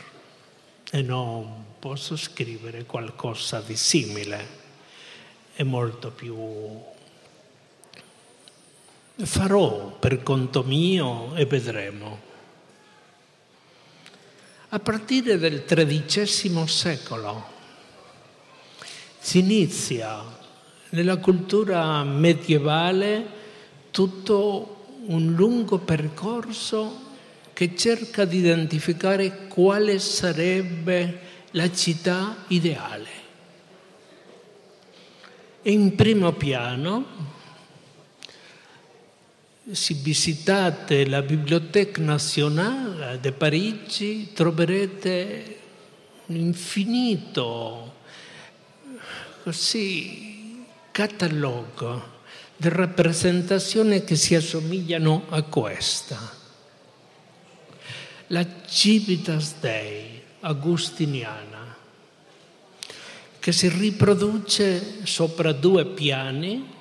e 0.92 1.02
non 1.02 1.66
posso 1.80 2.16
scrivere 2.16 2.86
qualcosa 2.86 3.62
di 3.62 3.76
simile, 3.76 4.48
è 5.54 5.64
molto 5.64 6.12
più... 6.12 6.91
Farò 9.24 9.98
per 10.00 10.24
conto 10.24 10.64
mio 10.64 11.36
e 11.36 11.46
vedremo. 11.46 12.20
A 14.70 14.80
partire 14.80 15.38
del 15.38 15.64
XIII 15.64 16.68
secolo 16.68 17.46
si 19.20 19.40
inizia 19.40 20.24
nella 20.90 21.18
cultura 21.18 22.04
medievale 22.04 23.40
tutto 23.92 24.98
un 25.06 25.34
lungo 25.34 25.78
percorso 25.78 27.10
che 27.54 27.76
cerca 27.76 28.26
di 28.26 28.38
identificare 28.38 29.48
quale 29.48 30.00
sarebbe 30.00 31.20
la 31.52 31.72
città 31.72 32.46
ideale. 32.48 33.10
E 35.62 35.72
in 35.72 35.96
primo 35.96 36.32
piano, 36.32 37.40
se 39.72 39.94
visitate 39.94 41.06
la 41.08 41.22
Bibliothèque 41.22 42.04
Nationale 42.04 43.20
di 43.20 43.32
Parigi, 43.32 44.32
troverete 44.34 45.60
un 46.26 46.36
infinito 46.36 47.94
così 49.44 50.66
catalogo 50.92 52.20
di 52.58 52.68
rappresentazioni 52.70 54.04
che 54.04 54.16
si 54.16 54.36
assomigliano 54.36 55.26
a 55.30 55.42
questa. 55.44 56.40
La 58.28 58.46
Civitas 58.68 59.56
Dei 59.60 60.22
agustiniana, 60.42 61.76
che 63.40 63.52
si 63.52 63.70
riproduce 63.70 65.06
sopra 65.06 65.54
due 65.54 65.86
piani, 65.86 66.80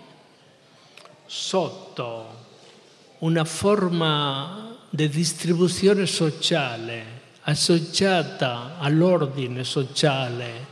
sotto 1.27 2.40
una 3.21 3.45
forma 3.45 4.77
di 4.89 5.09
distribuzione 5.09 6.07
sociale 6.07 7.19
associata 7.43 8.77
all'ordine 8.79 9.65
sociale 9.65 10.67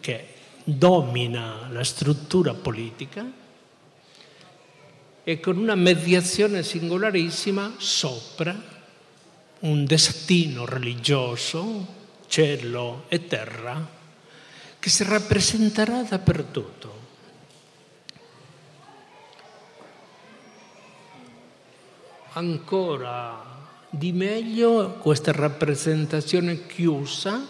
che 0.00 0.28
domina 0.64 1.68
la 1.70 1.84
struttura 1.84 2.54
politica 2.54 3.24
e 5.22 5.40
con 5.40 5.58
una 5.58 5.74
mediazione 5.74 6.62
singolarissima 6.62 7.74
sopra 7.78 8.72
un 9.60 9.84
destino 9.84 10.66
religioso, 10.66 11.86
cielo 12.26 13.04
e 13.08 13.26
terra, 13.26 13.86
che 14.78 14.90
si 14.90 15.04
rappresenterà 15.04 16.02
dappertutto. 16.02 16.93
Ancora 22.36 23.44
di 23.88 24.12
meglio 24.12 24.96
questa 24.98 25.30
rappresentazione 25.30 26.66
chiusa 26.66 27.46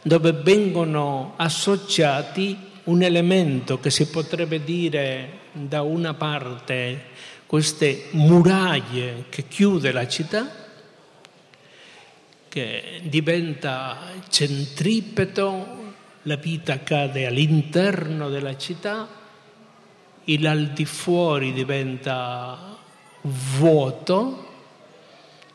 dove 0.00 0.32
vengono 0.32 1.34
associati 1.36 2.56
un 2.84 3.02
elemento 3.02 3.78
che 3.80 3.90
si 3.90 4.08
potrebbe 4.08 4.64
dire 4.64 5.40
da 5.52 5.82
una 5.82 6.14
parte 6.14 7.02
queste 7.44 8.08
muraglie 8.12 9.26
che 9.28 9.46
chiude 9.46 9.92
la 9.92 10.08
città 10.08 10.50
che 12.48 13.00
diventa 13.02 13.98
centripeto, 14.30 15.94
la 16.22 16.36
vita 16.36 16.82
cade 16.82 17.26
all'interno 17.26 18.30
della 18.30 18.56
città, 18.56 19.06
il 20.24 20.46
al 20.46 20.68
di 20.68 20.86
fuori 20.86 21.52
diventa 21.52 22.71
vuoto 23.22 24.50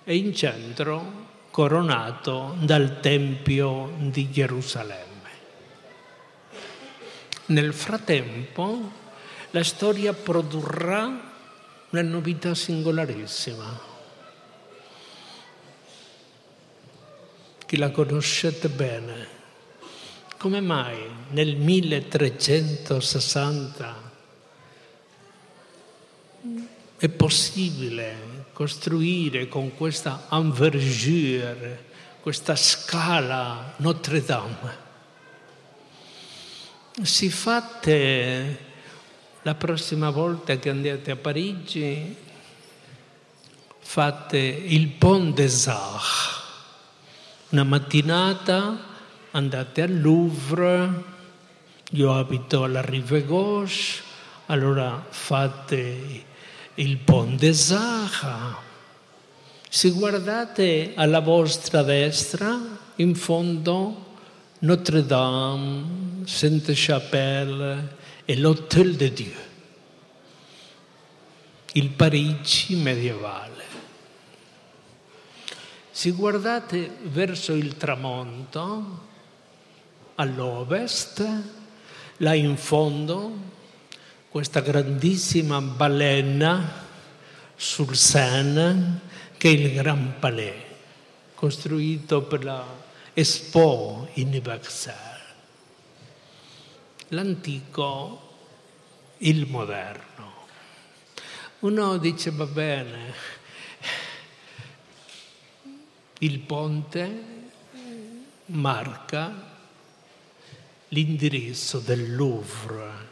e 0.03 0.15
in 0.15 0.34
centro 0.34 1.25
coronato 1.51 2.56
dal 2.60 2.99
Tempio 2.99 3.93
di 3.97 4.32
Gerusalemme. 4.32 5.06
Nel 7.47 7.73
frattempo 7.73 8.91
la 9.51 9.63
storia 9.63 10.12
produrrà 10.13 11.36
una 11.89 12.01
novità 12.01 12.53
singolarissima 12.53 13.80
che 17.65 17.77
la 17.77 17.91
conoscete 17.91 18.67
bene. 18.69 19.36
Come 20.38 20.60
mai 20.62 20.97
nel 21.32 21.56
1360 21.56 24.06
è 26.97 27.10
possibile 27.10 28.45
costruire 28.53 29.47
con 29.47 29.75
questa 29.75 30.27
envergure, 30.31 31.86
questa 32.21 32.55
scala 32.55 33.73
Notre 33.77 34.23
Dame? 34.23 34.86
Si 37.01 37.29
fate 37.29 38.65
la 39.43 39.55
prossima 39.55 40.10
volta 40.10 40.57
che 40.57 40.69
andate 40.69 41.12
a 41.12 41.15
Parigi, 41.15 42.15
fate 43.79 44.38
il 44.38 44.88
Pont 44.89 45.36
des 45.36 45.67
Arts 45.67 46.38
una 47.49 47.63
mattinata 47.63 48.77
andate 49.31 49.81
al 49.81 50.01
Louvre, 50.01 51.03
io 51.91 52.13
abito 52.13 52.63
alla 52.63 52.81
Rive 52.81 53.23
Gauche, 53.23 54.01
allora 54.47 55.05
fate 55.10 56.25
il 56.77 56.97
Pont 56.97 57.35
des 57.37 57.71
Arts. 57.71 58.61
Se 59.69 59.89
guardate 59.89 60.93
alla 60.95 61.19
vostra 61.19 61.83
destra, 61.83 62.59
in 62.97 63.15
fondo 63.15 64.05
Notre 64.59 65.01
Dame, 65.01 66.25
Sainte-Chapelle 66.25 67.95
e 68.25 68.35
l'Hôtel 68.37 68.95
de 68.95 69.13
Dieu, 69.13 69.35
il 71.73 71.89
Parigi 71.89 72.75
medievale. 72.75 73.65
Se 75.91 76.11
guardate 76.11 76.97
verso 77.03 77.53
il 77.53 77.75
tramonto, 77.75 79.05
all'ovest, 80.15 81.27
là 82.17 82.33
in 82.35 82.55
fondo, 82.55 83.55
questa 84.29 84.59
grandissima 84.59 85.59
balena 85.61 86.85
sul 87.55 87.95
Seine, 87.95 88.99
che 89.37 89.49
è 89.49 89.51
il 89.51 89.73
Grand 89.73 90.13
Palais, 90.19 90.61
costruito 91.33 92.23
per 92.23 92.43
la 92.43 92.65
Expo 93.13 94.09
Universelle. 94.15 95.05
L'antico, 97.09 98.21
il 99.19 99.47
moderno. 99.47 100.45
Uno 101.59 101.97
dice 101.97 102.29
va 102.31 102.45
bene, 102.45 103.13
il 106.19 106.39
ponte 106.39 107.23
marca 108.47 109.55
l'indirizzo 110.89 111.79
del 111.79 112.15
Louvre. 112.15 113.06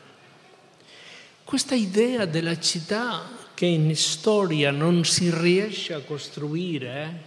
Questa 1.56 1.76
idea 1.76 2.26
della 2.26 2.60
città 2.60 3.30
che 3.54 3.66
in 3.66 3.96
storia 3.96 4.72
non 4.72 5.06
si 5.06 5.32
riesce 5.34 5.94
a 5.94 6.02
costruire 6.02 7.22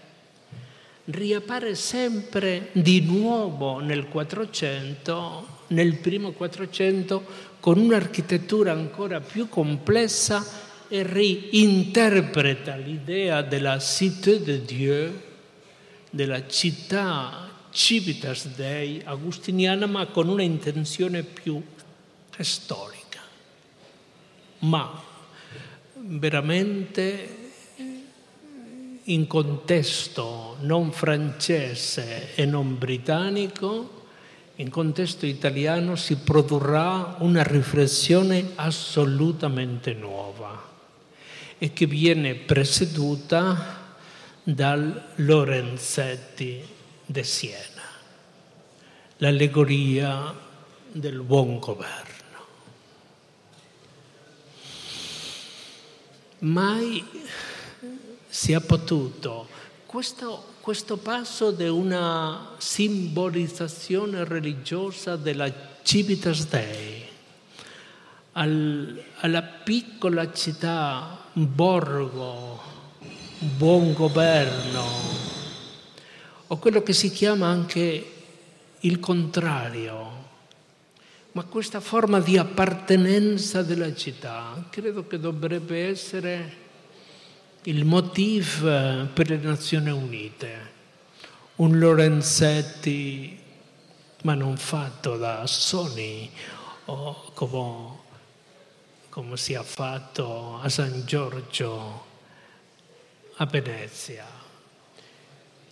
riappare 1.07 1.75
sempre 1.75 2.69
di 2.73 3.01
nuovo 3.01 3.79
nel 3.79 4.07
400, 4.07 5.47
nel 5.69 5.97
primo 5.97 6.33
400, 6.33 7.25
con 7.59 7.79
un'architettura 7.79 8.71
ancora 8.71 9.21
più 9.23 9.49
complessa 9.49 10.45
e 10.89 11.03
reinterpreta 11.05 12.77
l'idea 12.77 13.41
della 13.41 13.79
Cité 13.79 14.43
de 14.43 14.63
Dieu 14.63 15.21
della 16.11 16.47
città 16.47 17.51
Civitas 17.71 18.47
Dei 18.49 19.01
agustiniana, 19.03 19.87
ma 19.87 20.05
con 20.05 20.29
una 20.29 20.43
intenzione 20.43 21.23
più 21.23 21.63
storica. 22.41 22.98
Ma 24.61 25.03
veramente 25.95 27.37
in 29.05 29.27
contesto 29.27 30.57
non 30.61 30.93
francese 30.93 32.35
e 32.35 32.45
non 32.45 32.77
britannico 32.79 33.97
in 34.57 34.71
contesto 34.71 35.25
italiano 35.25 35.95
si 35.95 36.17
produrrà 36.17 37.17
una 37.19 37.45
riflessione 37.45 38.53
assolutamente 38.57 39.93
nuova 39.95 40.67
e 41.59 41.73
che 41.73 41.87
viene 41.87 42.35
presieduta 42.35 43.87
dal 44.43 45.11
Lorenzetti 45.17 46.61
de 47.07 47.23
Siena, 47.23 47.83
l'allegoria 49.19 50.35
del 50.91 51.21
buon 51.21 51.59
governo. 51.61 52.18
Mai 56.41 57.05
si 58.29 58.53
è 58.53 58.61
potuto. 58.61 59.49
Questo, 59.87 60.45
questo 60.61 60.97
passo 60.97 61.51
di 61.51 61.67
una 61.67 62.55
simbolizzazione 62.59 64.25
religiosa 64.25 65.17
della 65.17 65.53
Civitas 65.83 66.47
Dei 66.47 67.07
al, 68.33 69.03
alla 69.17 69.43
piccola 69.43 70.33
città, 70.33 71.25
borgo, 71.33 72.61
buon 73.39 73.93
governo, 73.93 74.85
o 76.47 76.57
quello 76.59 76.83
che 76.85 76.93
si 76.93 77.11
chiama 77.11 77.49
anche 77.49 78.13
il 78.81 79.01
contrario, 79.01 80.28
ma 81.39 81.45
questa 81.45 81.79
forma 81.79 82.19
di 82.19 82.37
appartenenza 82.37 83.63
della 83.63 83.95
città 83.95 84.67
credo 84.71 85.07
che 85.07 85.21
dovrebbe 85.21 85.87
essere 85.87 86.57
il 87.63 87.85
motivo 87.85 89.07
per 89.13 89.29
le 89.29 89.37
Nazioni 89.37 89.91
Unite. 89.91 90.73
Un 91.57 91.79
Lorenzetti, 91.79 93.39
ma 94.23 94.35
non 94.35 94.57
fatto 94.57 95.17
da 95.17 95.47
Sony 95.47 96.29
o 96.87 97.31
come, 97.35 97.99
come 99.09 99.37
si 99.37 99.53
è 99.53 99.63
fatto 99.63 100.59
a 100.61 100.69
San 100.69 101.05
Giorgio 101.07 102.05
a 103.37 103.47
Venezia. 103.47 104.27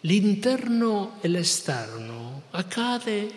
L'interno 0.02 1.16
e 1.20 1.26
l'esterno 1.26 2.42
accade, 2.52 3.32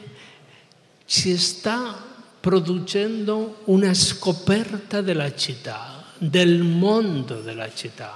si 1.06 1.36
sta 1.36 2.09
producendo 2.40 3.62
una 3.66 3.94
scoperta 3.94 5.02
della 5.02 5.36
città, 5.36 6.04
del 6.18 6.64
mondo 6.64 7.42
della 7.42 7.72
città. 7.74 8.16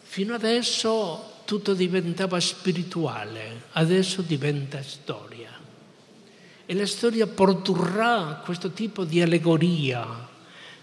Fino 0.00 0.34
adesso 0.34 1.36
tutto 1.44 1.72
diventava 1.72 2.38
spirituale, 2.38 3.62
adesso 3.72 4.20
diventa 4.20 4.82
storia. 4.82 5.48
E 6.66 6.74
la 6.74 6.86
storia 6.86 7.26
produrrà 7.26 8.42
questo 8.44 8.72
tipo 8.72 9.04
di 9.04 9.22
allegoria, 9.22 10.26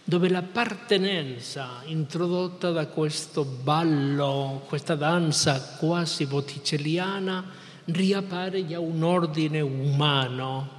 dove 0.04 0.30
l'appartenenza 0.30 1.82
introdotta 1.86 2.72
da 2.72 2.88
questo 2.88 3.44
ballo, 3.44 4.64
questa 4.68 4.96
danza 4.96 5.76
quasi 5.78 6.26
botticelliana, 6.26 7.46
riappare 7.86 8.66
già 8.66 8.80
un 8.80 9.04
ordine 9.04 9.62
umano 9.62 10.75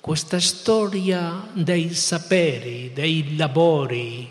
questa 0.00 0.38
storia 0.38 1.48
dei 1.52 1.92
saperi, 1.94 2.92
dei 2.92 3.34
lavori. 3.36 4.30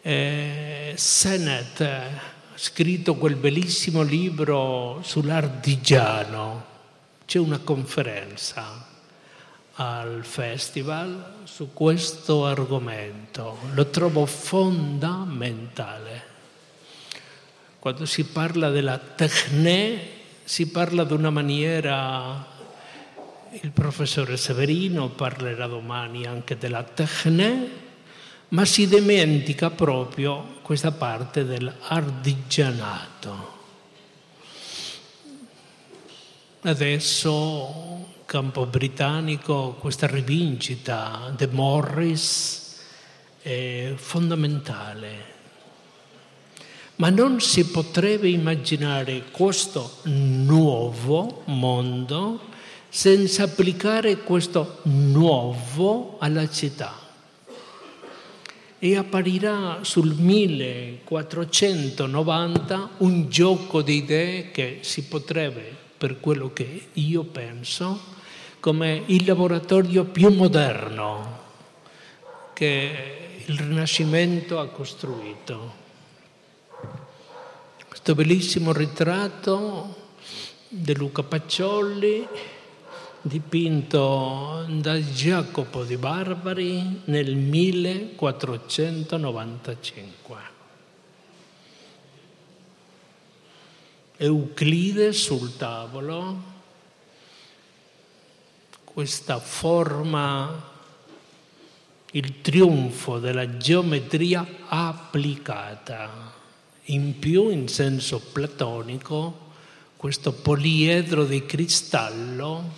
Eh, 0.00 0.94
Senet 0.96 1.80
ha 1.80 2.20
scritto 2.54 3.16
quel 3.16 3.34
bellissimo 3.34 4.02
libro 4.02 5.00
sull'artigiano, 5.02 6.64
c'è 7.26 7.38
una 7.38 7.58
conferenza 7.58 8.96
al 9.80 10.24
festival 10.24 11.42
su 11.44 11.72
questo 11.72 12.46
argomento. 12.46 13.58
Lo 13.74 13.86
trovo 13.86 14.26
fondamentale. 14.26 16.22
Quando 17.78 18.04
si 18.04 18.24
parla 18.24 18.70
della 18.70 18.98
tecne, 18.98 20.00
si 20.42 20.70
parla 20.70 21.04
di 21.04 21.12
una 21.12 21.30
maniera, 21.30 22.44
il 23.60 23.70
professore 23.70 24.36
Severino 24.36 25.10
parlerà 25.10 25.68
domani 25.68 26.26
anche 26.26 26.58
della 26.58 26.82
tecne, 26.82 27.86
ma 28.48 28.64
si 28.64 28.88
dimentica 28.88 29.70
proprio 29.70 30.56
questa 30.62 30.90
parte 30.90 31.44
dell'artigianato. 31.44 33.54
Adesso 36.62 38.16
campo 38.28 38.66
britannico 38.66 39.76
questa 39.80 40.06
rivincita 40.06 41.32
di 41.34 41.46
Morris 41.46 42.76
è 43.40 43.94
fondamentale. 43.96 45.24
Ma 46.96 47.08
non 47.08 47.40
si 47.40 47.70
potrebbe 47.70 48.28
immaginare 48.28 49.30
questo 49.30 50.00
nuovo 50.02 51.40
mondo 51.46 52.40
senza 52.90 53.44
applicare 53.44 54.18
questo 54.18 54.80
nuovo 54.82 56.18
alla 56.18 56.50
città. 56.50 56.98
E 58.78 58.94
apparirà 58.94 59.78
sul 59.80 60.14
1490 60.14 62.90
un 62.98 63.30
gioco 63.30 63.80
di 63.80 63.96
idee 63.96 64.50
che 64.50 64.80
si 64.82 65.04
potrebbe, 65.04 65.74
per 65.96 66.20
quello 66.20 66.52
che 66.52 66.88
io 66.92 67.22
penso, 67.22 68.16
come 68.60 69.02
il 69.06 69.24
laboratorio 69.24 70.04
più 70.04 70.34
moderno 70.34 71.36
che 72.52 73.42
il 73.44 73.58
Rinascimento 73.58 74.58
ha 74.58 74.68
costruito. 74.68 75.86
Questo 77.86 78.14
bellissimo 78.14 78.72
ritratto 78.72 80.06
di 80.68 80.94
Luca 80.94 81.22
Pacciolli 81.22 82.26
dipinto 83.20 84.64
da 84.68 84.96
Jacopo 84.96 85.84
di 85.84 85.96
Barbari 85.96 87.02
nel 87.04 87.36
1495. 87.36 90.36
Euclide 94.16 95.12
sul 95.12 95.56
tavolo, 95.56 96.47
questa 98.98 99.38
forma, 99.38 100.60
il 102.10 102.40
trionfo 102.40 103.20
della 103.20 103.56
geometria 103.56 104.44
applicata, 104.66 106.32
in 106.86 107.16
più 107.20 107.48
in 107.48 107.68
senso 107.68 108.18
platonico, 108.18 109.52
questo 109.96 110.32
poliedro 110.32 111.24
di 111.26 111.46
cristallo 111.46 112.72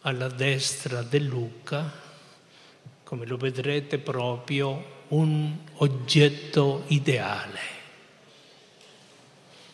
alla 0.00 0.28
destra 0.28 1.04
di 1.04 1.24
Luca, 1.24 1.92
come 3.04 3.24
lo 3.26 3.36
vedrete 3.36 3.98
proprio, 3.98 5.04
un 5.10 5.56
oggetto 5.74 6.82
ideale. 6.88 7.60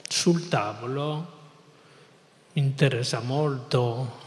Sul 0.06 0.46
tavolo 0.48 1.36
mi 2.52 2.60
interessa 2.60 3.20
molto 3.20 4.26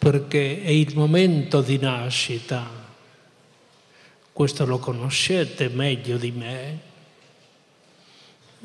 perché 0.00 0.62
è 0.62 0.70
il 0.70 0.96
momento 0.96 1.60
di 1.60 1.76
nascita, 1.76 2.66
questo 4.32 4.64
lo 4.64 4.78
conoscete 4.78 5.68
meglio 5.68 6.16
di 6.16 6.30
me, 6.30 6.80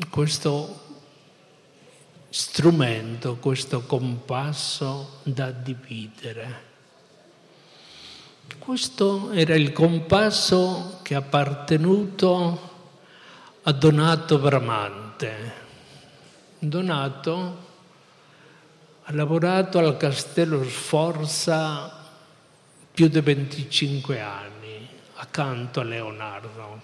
questo 0.09 0.79
strumento, 2.29 3.35
questo 3.35 3.81
compasso 3.81 5.19
da 5.23 5.51
dividere. 5.51 6.63
Questo 8.57 9.31
era 9.31 9.55
il 9.55 9.73
compasso 9.73 10.99
che 11.01 11.15
è 11.15 11.17
appartenuto 11.17 12.69
a 13.63 13.71
Donato 13.73 14.39
Bramante. 14.39 15.53
Donato 16.59 17.64
ha 19.07 19.13
lavorato 19.13 19.77
al 19.77 19.97
Castello 19.97 20.67
Sforza 20.67 22.03
più 22.91 23.07
di 23.07 23.19
25 23.19 24.19
anni 24.19 24.89
accanto 25.17 25.79
a 25.79 25.83
Leonardo. 25.83 26.81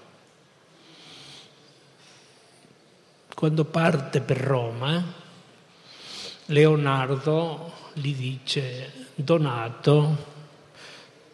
Quando 3.34 3.66
parte 3.66 4.22
per 4.22 4.38
Roma, 4.38 5.04
Leonardo 6.46 7.74
gli 7.94 8.14
dice, 8.14 9.08
Donato, 9.16 10.30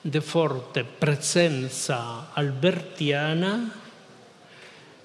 di 0.00 0.20
forte 0.20 0.84
presenza 0.84 2.30
albertiana, 2.32 3.70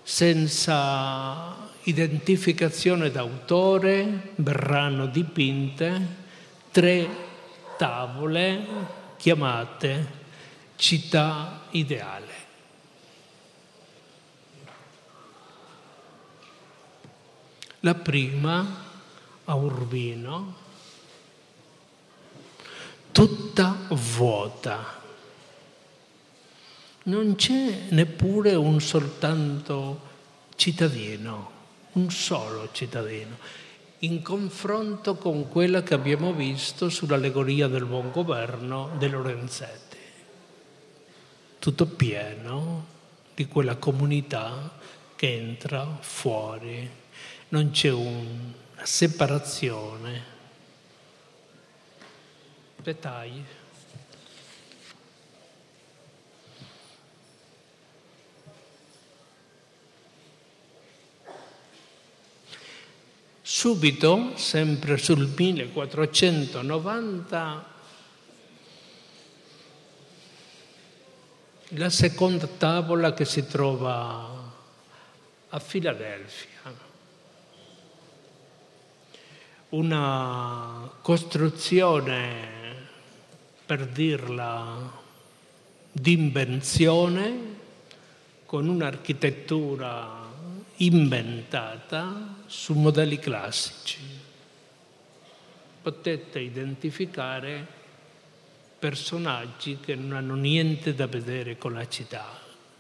senza 0.02 1.56
identificazione 1.84 3.12
d'autore, 3.12 4.32
verranno 4.36 5.08
dipinte 5.08 6.24
tre 6.72 7.08
tavole 7.78 8.66
chiamate 9.18 10.24
città 10.76 11.62
ideale. 11.72 12.34
La 17.82 17.96
prima 17.96 18.84
a 19.46 19.54
Urbino, 19.56 20.64
tutta 23.16 23.78
vuota. 23.91 25.01
Non 27.03 27.36
c'è 27.36 27.86
neppure 27.91 28.55
un 28.55 28.82
soltanto 28.82 30.01
cittadino, 30.57 31.51
un 31.93 32.11
solo 32.11 32.68
cittadino, 32.74 33.38
in 33.99 34.22
confronto 34.22 35.16
con 35.16 35.47
quella 35.47 35.82
che 35.82 35.93
abbiamo 35.93 36.34
visto 36.34 36.89
sull'allegoria 36.89 37.70
del 37.70 37.86
buon 37.86 38.11
governo 38.11 38.91
di 38.97 39.07
Lorenzetti. 39.07 39.97
Tutto 41.57 41.86
pieno 41.86 42.86
di 43.34 43.45
quella 43.47 43.78
comunità 43.78 44.78
che 45.16 45.38
entra 45.38 45.88
fuori 46.01 46.89
non 47.47 47.72
c'è 47.72 47.91
una 47.91 48.84
separazione. 48.84 50.35
Dettagli. 52.86 53.44
Subito, 63.42 64.38
sempre 64.38 64.98
sul 64.98 65.34
1490, 65.36 67.74
la 71.70 71.90
seconda 71.90 72.46
tavola 72.46 73.16
che 73.16 73.26
si 73.26 73.48
trova 73.48 74.54
a 75.50 75.60
Filadelfia. 75.60 76.84
Una 79.70 80.92
costruzione, 81.02 82.55
per 83.66 83.88
dirla, 83.88 84.91
d'invenzione, 85.91 87.53
con 88.45 88.68
un'architettura 88.68 90.24
inventata 90.78 92.36
su 92.45 92.74
modelli 92.74 93.18
classici. 93.18 93.99
Potete 95.82 96.39
identificare 96.39 97.66
personaggi 98.78 99.80
che 99.80 99.95
non 99.95 100.13
hanno 100.13 100.36
niente 100.36 100.93
da 100.93 101.07
vedere 101.07 101.57
con 101.57 101.74
la 101.74 101.88
città, 101.88 102.39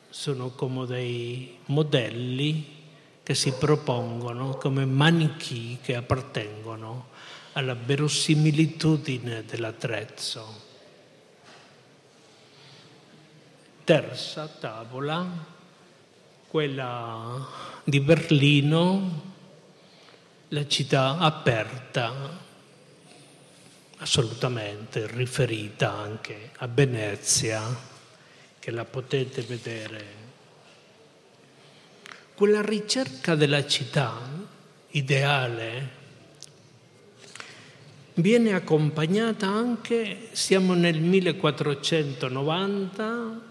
sono 0.09 0.49
come 0.49 0.85
dei 0.85 1.57
modelli 1.65 2.83
che 3.23 3.33
si 3.33 3.53
propongono 3.53 4.55
come 4.57 4.85
manichi 4.85 5.79
che 5.81 5.95
appartengono 5.95 7.07
alla 7.53 7.73
verosimilitudine 7.73 9.45
dell'attrezzo. 9.45 10.74
Terza 13.85 14.47
tavola, 14.47 15.25
quella 16.47 17.47
di 17.83 17.99
Berlino, 17.99 19.33
la 20.47 20.67
città 20.67 21.19
aperta 21.19 22.41
assolutamente 23.97 25.05
riferita 25.05 25.93
anche 25.93 26.49
a 26.57 26.65
Venezia, 26.65 27.61
che 28.57 28.71
la 28.71 28.85
potete 28.85 29.43
vedere. 29.43 30.05
Quella 32.33 32.63
ricerca 32.63 33.35
della 33.35 33.67
città 33.67 34.17
ideale 34.89 35.89
viene 38.15 38.53
accompagnata 38.53 39.45
anche, 39.45 40.29
siamo 40.31 40.73
nel 40.73 40.99
1490, 40.99 43.44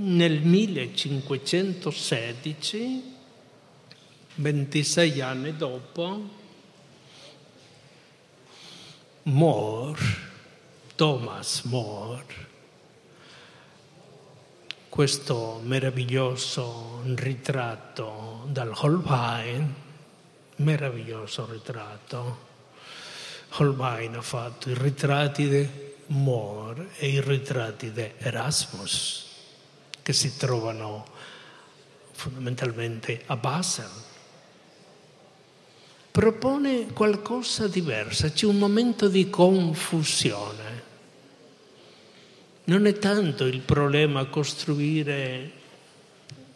nel 0.00 0.40
1516, 0.40 3.16
26 4.36 5.20
anni 5.20 5.56
dopo, 5.56 6.36
More, 9.22 9.98
Thomas 10.94 11.62
More, 11.62 12.24
questo 14.88 15.60
meraviglioso 15.64 17.02
ritratto 17.14 18.44
dal 18.46 18.70
Holbein, 18.74 19.74
meraviglioso 20.56 21.46
ritratto. 21.46 22.46
Holbein 23.50 24.14
ha 24.14 24.22
fatto 24.22 24.70
i 24.70 24.74
ritratti 24.74 25.48
di 25.48 25.68
More 26.06 26.90
e 26.96 27.08
i 27.08 27.20
ritratti 27.20 27.92
di 27.92 28.08
Erasmus, 28.18 29.27
che 30.08 30.14
si 30.14 30.38
trovano 30.38 31.04
fondamentalmente 32.12 33.24
a 33.26 33.36
Basel 33.36 33.90
propone 36.10 36.86
qualcosa 36.94 37.66
di 37.66 37.82
diverso, 37.82 38.32
c'è 38.32 38.46
un 38.46 38.56
momento 38.56 39.08
di 39.08 39.28
confusione. 39.28 40.82
Non 42.64 42.86
è 42.86 42.94
tanto 42.94 43.44
il 43.44 43.60
problema 43.60 44.24
costruire 44.24 45.52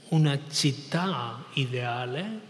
una 0.09 0.39
città 0.51 1.45
ideale, 1.53 2.41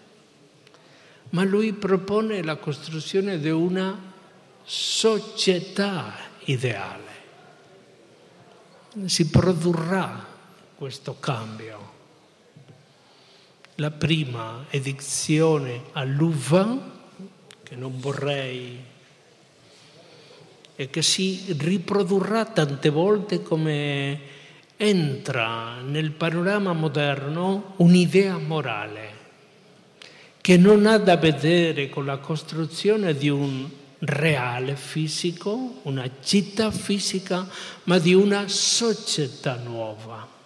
ma 1.30 1.42
lui 1.42 1.72
propone 1.72 2.44
la 2.44 2.55
costruzione 2.59 3.40
di 3.40 3.50
una 3.50 4.00
società 4.62 6.14
ideale. 6.44 7.11
Si 9.07 9.28
produrrà 9.28 10.30
questo 10.82 11.16
cambio. 11.20 11.92
La 13.76 13.92
prima 13.92 14.64
edizione 14.68 15.82
a 15.92 16.02
Louvain 16.02 16.80
che 17.62 17.76
non 17.76 18.00
vorrei 18.00 18.82
e 20.74 20.90
che 20.90 21.02
si 21.02 21.54
riprodurrà 21.56 22.46
tante 22.46 22.88
volte 22.88 23.44
come 23.44 24.20
entra 24.76 25.76
nel 25.82 26.10
panorama 26.10 26.72
moderno 26.72 27.74
un'idea 27.76 28.36
morale 28.38 29.10
che 30.40 30.56
non 30.56 30.86
ha 30.86 30.98
da 30.98 31.16
vedere 31.16 31.88
con 31.90 32.04
la 32.04 32.18
costruzione 32.18 33.14
di 33.14 33.28
un 33.28 33.70
reale 34.00 34.74
fisico, 34.74 35.78
una 35.82 36.10
città 36.20 36.72
fisica, 36.72 37.48
ma 37.84 38.00
di 38.00 38.14
una 38.14 38.48
società 38.48 39.54
nuova. 39.62 40.40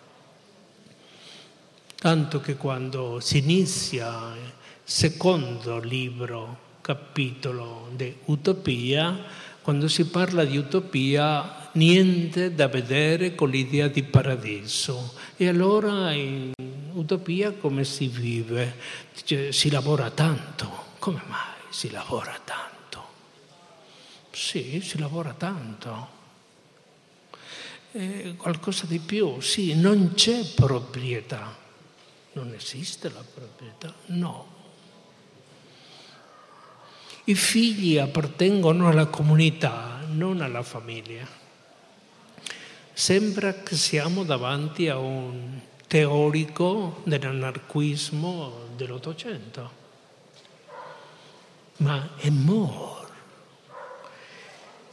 Tanto 1.98 2.40
che 2.40 2.56
quando 2.56 3.20
si 3.20 3.38
inizia 3.38 4.34
il 4.34 4.52
secondo 4.84 5.78
libro 5.78 6.64
capitolo 6.82 7.88
di 7.96 8.14
Utopia, 8.26 9.18
quando 9.62 9.88
si 9.88 10.06
parla 10.06 10.44
di 10.44 10.58
utopia 10.58 11.70
niente 11.72 12.54
da 12.54 12.68
vedere 12.68 13.34
con 13.34 13.48
l'idea 13.48 13.88
di 13.88 14.02
paradiso. 14.02 15.14
E 15.36 15.48
allora 15.48 16.12
in 16.12 16.52
utopia 16.92 17.52
come 17.52 17.82
si 17.84 18.08
vive? 18.08 18.76
Dice, 19.14 19.50
si 19.52 19.70
lavora 19.70 20.10
tanto. 20.10 20.84
Come 20.98 21.22
mai 21.26 21.54
si 21.70 21.90
lavora 21.90 22.38
tanto? 22.44 23.04
Sì, 24.30 24.80
si 24.82 24.98
lavora 24.98 25.32
tanto. 25.32 26.08
E 27.92 28.34
qualcosa 28.36 28.84
di 28.84 28.98
più, 28.98 29.40
sì, 29.40 29.74
non 29.74 30.12
c'è 30.14 30.44
proprietà. 30.54 31.64
Non 32.36 32.52
esiste 32.52 33.10
la 33.10 33.24
proprietà? 33.34 33.94
No, 34.08 34.46
i 37.24 37.34
figli 37.34 37.96
appartengono 37.96 38.88
alla 38.88 39.06
comunità, 39.06 40.00
non 40.10 40.42
alla 40.42 40.62
famiglia. 40.62 41.26
Sembra 42.92 43.54
che 43.54 43.74
siamo 43.74 44.22
davanti 44.22 44.88
a 44.88 44.98
un 44.98 45.58
teorico 45.86 47.00
dell'anarquismo 47.04 48.66
dell'Ottocento, 48.76 49.70
ma 51.78 52.10
è 52.18 52.28
Moore. 52.28 53.08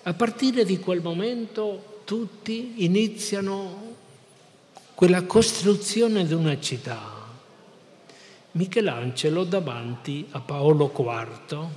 A 0.03 0.13
partire 0.13 0.63
di 0.63 0.79
quel 0.79 1.01
momento 1.01 2.01
tutti 2.05 2.85
iniziano 2.85 3.95
quella 4.95 5.23
costruzione 5.23 6.25
di 6.25 6.33
una 6.33 6.57
città. 6.59 7.12
Michelangelo 8.56 9.45
davanti 9.45 10.28
a 10.30 10.39
Paolo 10.39 10.91
IV 10.95 11.68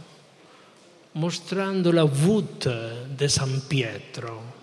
mostrando 1.13 1.91
la 1.91 2.05
voûte 2.05 3.07
di 3.09 3.29
San 3.29 3.63
Pietro. 3.67 4.55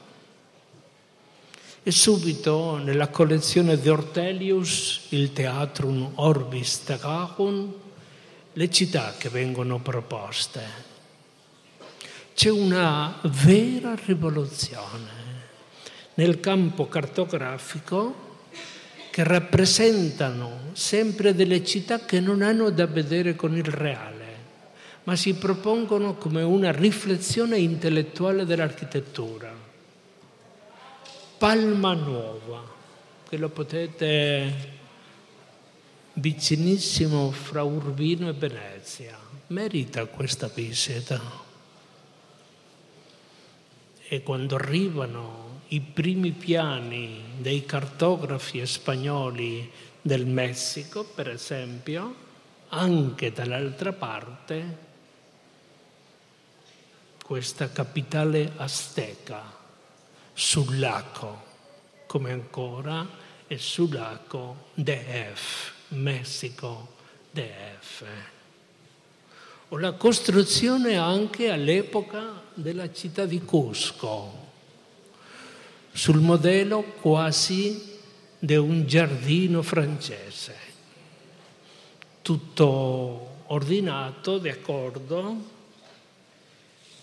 E 1.81 1.91
subito 1.91 2.77
nella 2.77 3.07
collezione 3.07 3.79
di 3.79 3.89
Ortelius, 3.89 5.07
il 5.09 5.33
Teatrum 5.33 6.11
Orbis 6.15 6.83
Terrarum, 6.83 7.73
le 8.53 8.69
città 8.69 9.15
che 9.17 9.29
vengono 9.29 9.79
proposte. 9.79 10.61
C'è 12.35 12.51
una 12.51 13.17
vera 13.23 13.95
rivoluzione 13.95 15.21
nel 16.13 16.39
campo 16.39 16.87
cartografico 16.87 18.22
che 19.13 19.23
rappresentano 19.23 20.71
sempre 20.73 21.35
delle 21.35 21.63
città 21.63 22.03
che 22.03 22.19
non 22.19 22.41
hanno 22.41 22.71
da 22.71 22.87
vedere 22.87 23.35
con 23.35 23.55
il 23.55 23.63
reale 23.63 24.23
ma 25.03 25.15
si 25.15 25.33
propongono 25.33 26.15
come 26.15 26.41
una 26.43 26.71
riflessione 26.71 27.57
intellettuale 27.57 28.45
dell'architettura. 28.45 29.53
Palma 31.37 31.93
Nuova, 31.93 32.63
che 33.27 33.37
lo 33.37 33.49
potete 33.49 34.71
vicinissimo 36.13 37.31
fra 37.31 37.63
Urbino 37.63 38.29
e 38.29 38.33
Venezia, 38.33 39.17
merita 39.47 40.05
questa 40.05 40.47
visita. 40.47 41.19
E 44.07 44.23
quando 44.23 44.55
arrivano 44.55 45.42
i 45.73 45.81
primi 45.81 46.31
piani 46.31 47.33
dei 47.39 47.65
cartografi 47.65 48.63
spagnoli 48.63 49.71
del 49.99 50.27
Messico, 50.27 51.03
per 51.03 51.29
esempio, 51.29 52.15
anche 52.69 53.31
dall'altra 53.31 53.91
parte 53.91 54.77
questa 57.23 57.71
capitale 57.71 58.51
azteca 58.57 59.41
sul 60.33 60.77
lago, 60.77 61.41
come 62.05 62.31
ancora 62.31 63.07
e 63.47 63.57
Sulaco 63.57 64.67
DF, 64.75 65.71
Messico 65.89 66.95
DF. 67.31 68.05
O 69.69 69.79
la 69.79 69.93
costruzione 69.93 70.97
anche 70.97 71.49
all'epoca 71.49 72.43
della 72.53 72.93
città 72.93 73.25
di 73.25 73.41
Cusco, 73.41 74.42
sul 75.93 76.19
modello 76.19 76.81
quasi 76.81 77.91
di 78.39 78.55
un 78.55 78.85
giardino 78.87 79.61
francese, 79.61 80.55
tutto 82.21 83.43
ordinato, 83.47 84.39
d'accordo, 84.39 85.51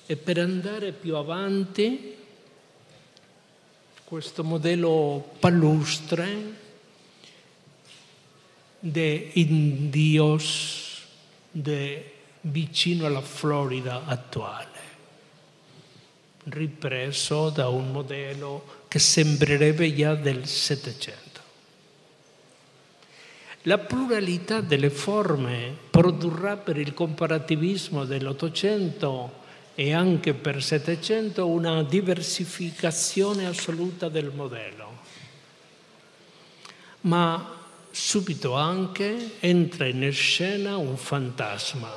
e 0.07 0.17
per 0.17 0.39
andare 0.39 0.91
più 0.91 1.15
avanti 1.15 2.17
questo 4.05 4.43
modello 4.43 5.35
palustre 5.39 6.59
de 8.81 9.31
indios 9.35 11.05
de 11.49 12.13
vicino 12.41 13.07
alla 13.07 13.21
Florida 13.21 14.05
attuale, 14.05 14.79
ripreso 16.45 17.51
da 17.51 17.69
un 17.69 17.93
modello 17.93 18.80
che 18.91 18.99
sembrerebbe 18.99 19.95
già 19.95 20.17
del 20.17 20.49
Settecento. 20.49 21.41
La 23.63 23.79
pluralità 23.79 24.61
delle 24.61 24.91
forme 24.91 25.77
produrrà 25.91 26.57
per 26.57 26.77
il 26.77 26.93
comparativismo 26.93 28.05
dell'Ottocento 28.05 29.45
e 29.77 29.93
anche 29.93 30.35
per 30.35 30.61
Settecento 30.61 31.47
una 31.47 31.85
diversificazione 31.85 33.47
assoluta 33.47 34.09
del 34.09 34.33
modello. 34.35 34.99
Ma 37.03 37.59
subito 37.93 38.55
anche 38.55 39.37
entra 39.39 39.87
in 39.87 40.11
scena 40.11 40.77
un 40.79 40.97
fantasma. 40.97 41.93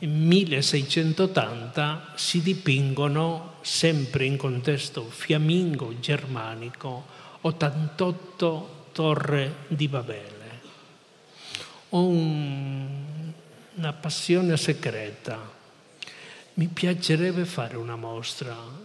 e 0.00 0.06
1680 0.08 2.14
si 2.16 2.42
dipingono 2.42 3.58
sempre 3.60 4.24
in 4.24 4.36
contesto 4.36 5.08
fiammingo 5.08 5.96
germanico 6.00 7.04
88 7.42 8.86
torre 8.90 9.54
di 9.68 9.86
Babele. 9.86 10.60
Ho 11.90 12.04
un, 12.04 13.32
una 13.74 13.92
passione 13.92 14.56
segreta. 14.56 15.38
Mi 16.54 16.66
piacerebbe 16.66 17.44
fare 17.44 17.76
una 17.76 17.94
mostra 17.94 18.83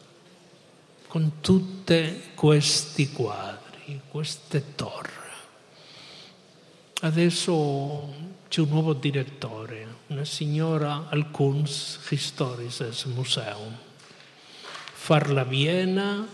con 1.09 1.41
tutti 1.41 2.21
questi 2.35 3.11
quadri, 3.11 3.99
queste 4.09 4.75
torri. 4.75 5.09
Adesso 7.01 8.13
c'è 8.47 8.61
un 8.61 8.69
nuovo 8.69 8.93
direttore, 8.93 9.87
una 10.07 10.23
signora 10.23 11.07
al 11.09 11.31
Kunsthistorisches 11.31 13.05
Museum. 13.05 13.75
Farla 14.93 15.41
a 15.41 15.45
Vienna 15.45 16.27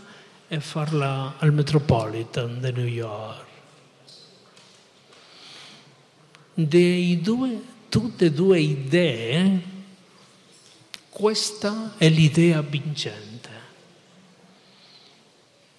e 0.49 0.59
farla 0.59 1.35
al 1.37 1.53
Metropolitan 1.53 2.59
di 2.59 2.71
New 2.73 2.85
York. 2.85 3.45
Due, 6.53 7.61
tutte 7.87 8.25
e 8.25 8.31
due 8.33 8.59
idee, 8.59 9.61
questa 11.07 11.93
è 11.97 12.09
l'idea 12.09 12.59
vincente 12.59 13.24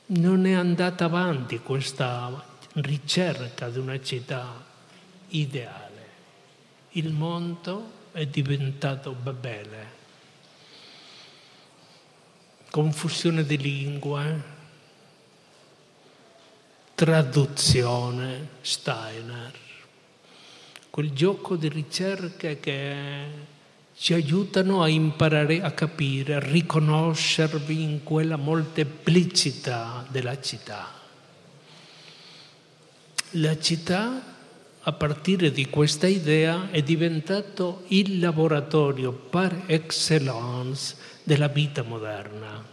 non 0.06 0.46
è 0.46 0.52
andata 0.52 1.06
avanti 1.06 1.58
questa 1.58 2.44
ricerca 2.74 3.68
di 3.68 3.78
una 3.78 4.00
città 4.00 4.64
ideale. 5.28 5.84
Il 6.90 7.12
mondo 7.12 7.90
è 8.12 8.26
diventato 8.26 9.12
Babele. 9.12 9.94
Confusione 12.70 13.44
di 13.44 13.56
lingue, 13.56 14.42
traduzione, 16.94 18.48
Steiner. 18.60 19.52
Quel 20.90 21.12
gioco 21.12 21.56
di 21.56 21.68
ricerche 21.68 22.60
che 22.60 23.54
ci 23.98 24.12
aiutano 24.12 24.82
a 24.82 24.88
imparare 24.88 25.62
a 25.62 25.72
capire, 25.72 26.34
a 26.34 26.40
riconoscervi 26.40 27.82
in 27.82 28.02
quella 28.02 28.36
molteplicità 28.36 30.06
della 30.10 30.38
città. 30.40 30.92
La 33.30 33.58
città, 33.58 34.34
a 34.80 34.92
partire 34.92 35.50
di 35.50 35.68
questa 35.70 36.06
idea, 36.06 36.70
è 36.70 36.82
diventato 36.82 37.84
il 37.88 38.20
laboratorio 38.20 39.12
par 39.12 39.62
excellence 39.66 40.94
della 41.22 41.48
vita 41.48 41.82
moderna 41.82 42.64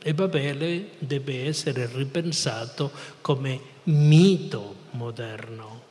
e 0.00 0.14
Babele 0.14 0.90
deve 0.98 1.46
essere 1.46 1.90
ripensato 1.92 2.92
come 3.20 3.60
mito 3.84 4.76
moderno, 4.92 5.82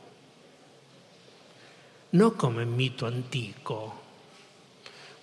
non 2.11 2.35
come 2.35 2.63
mito 2.63 3.05
antico 3.05 4.05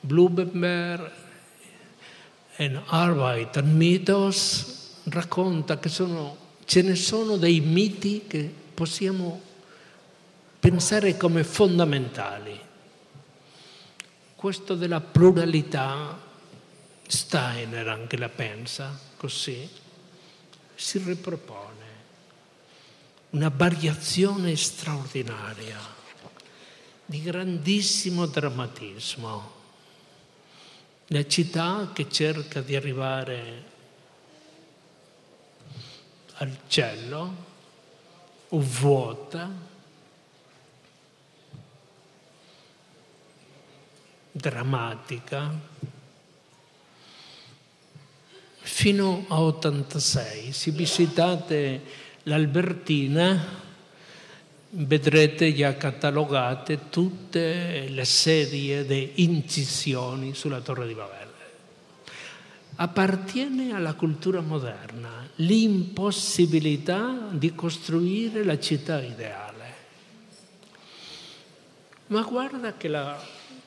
Blumenberg 0.05 1.11
e 2.57 2.67
and 2.67 3.63
Mythos 3.65 5.01
racconta 5.05 5.79
che 5.79 5.89
sono, 5.89 6.37
ce 6.67 6.83
ne 6.83 6.95
sono 6.95 7.39
dei 7.39 7.61
miti 7.61 8.25
che 8.27 8.53
possiamo 8.75 9.41
pensare 10.61 11.17
come 11.17 11.43
fondamentali. 11.43 12.61
Questo 14.37 14.75
della 14.75 15.01
pluralità, 15.01 16.21
Steiner 17.07 17.89
anche 17.89 18.19
la 18.19 18.29
pensa 18.29 18.99
così, 19.17 19.67
si 20.75 20.99
ripropone 20.99 21.73
una 23.31 23.51
variazione 23.55 24.55
straordinaria 24.55 25.79
di 27.07 27.23
grandissimo 27.23 28.27
drammatismo 28.27 29.54
la 31.15 31.25
città 31.29 31.91
che 31.93 32.11
cerca 32.11 32.61
di 32.61 32.75
arrivare 32.75 33.63
al 36.39 36.59
cielo 36.67 37.35
o 38.49 38.59
vuota, 38.59 39.49
drammatica, 44.33 45.57
fino 48.59 49.25
a 49.29 49.41
86. 49.41 50.53
Se 50.53 50.73
visitate 50.73 51.83
l'Albertina, 52.25 53.63
vedrete 54.77 55.55
già 55.55 55.77
catalogate 55.77 56.89
tutte 56.89 57.87
le 57.89 58.05
serie 58.05 58.85
di 58.85 59.13
incisioni 59.17 60.35
sulla 60.35 60.61
Torre 60.61 60.87
di 60.87 60.95
Babele. 60.95 61.33
Appartiene 62.77 63.73
alla 63.73 63.95
cultura 63.95 64.41
moderna 64.41 65.29
l'impossibilità 65.37 67.29
di 67.31 67.55
costruire 67.55 68.43
la 68.43 68.59
città 68.59 69.01
ideale. 69.01 69.53
Ma 72.09 72.23
guarda 72.23 72.77
che 72.77 72.89
la 72.89 73.17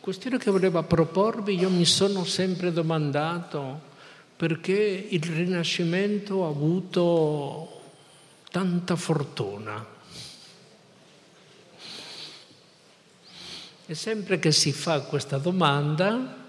questione 0.02 0.38
che 0.38 0.52
volevo 0.52 0.84
proporvi 0.84 1.56
io 1.56 1.70
mi 1.70 1.86
sono 1.86 2.26
sempre 2.26 2.74
domandato 2.74 3.96
perché 4.36 5.08
il 5.10 5.24
Rinascimento 5.24 6.46
ha 6.46 6.50
avuto 6.50 7.82
tanta 8.52 8.98
fortuna? 8.98 9.96
E 13.90 13.96
sempre 13.96 14.38
che 14.38 14.52
si 14.52 14.74
fa 14.74 15.00
questa 15.00 15.38
domanda, 15.38 16.46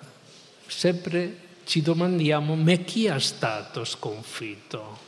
sempre 0.67 1.47
ci 1.63 1.83
domandiamo, 1.83 2.57
ma 2.57 2.75
chi 2.75 3.07
è 3.07 3.17
stato 3.21 3.85
sconfitto? 3.85 4.99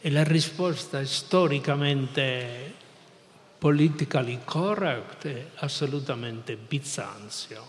E 0.00 0.10
la 0.10 0.24
risposta 0.24 1.04
storicamente 1.04 2.72
politically 3.58 4.40
correct 4.42 5.26
è 5.26 5.46
assolutamente 5.56 6.56
Bisanzio. 6.56 7.62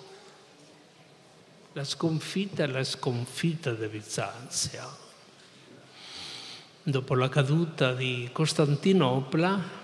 La 1.74 1.84
sconfitta 1.84 2.64
è 2.64 2.68
la 2.68 2.86
sconfitta 2.86 3.74
di 3.74 3.88
Bisanzio. 3.88 4.98
Dopo 6.82 7.14
la 7.16 7.28
caduta 7.28 7.94
di 7.94 8.30
Costantinopla, 8.32 9.82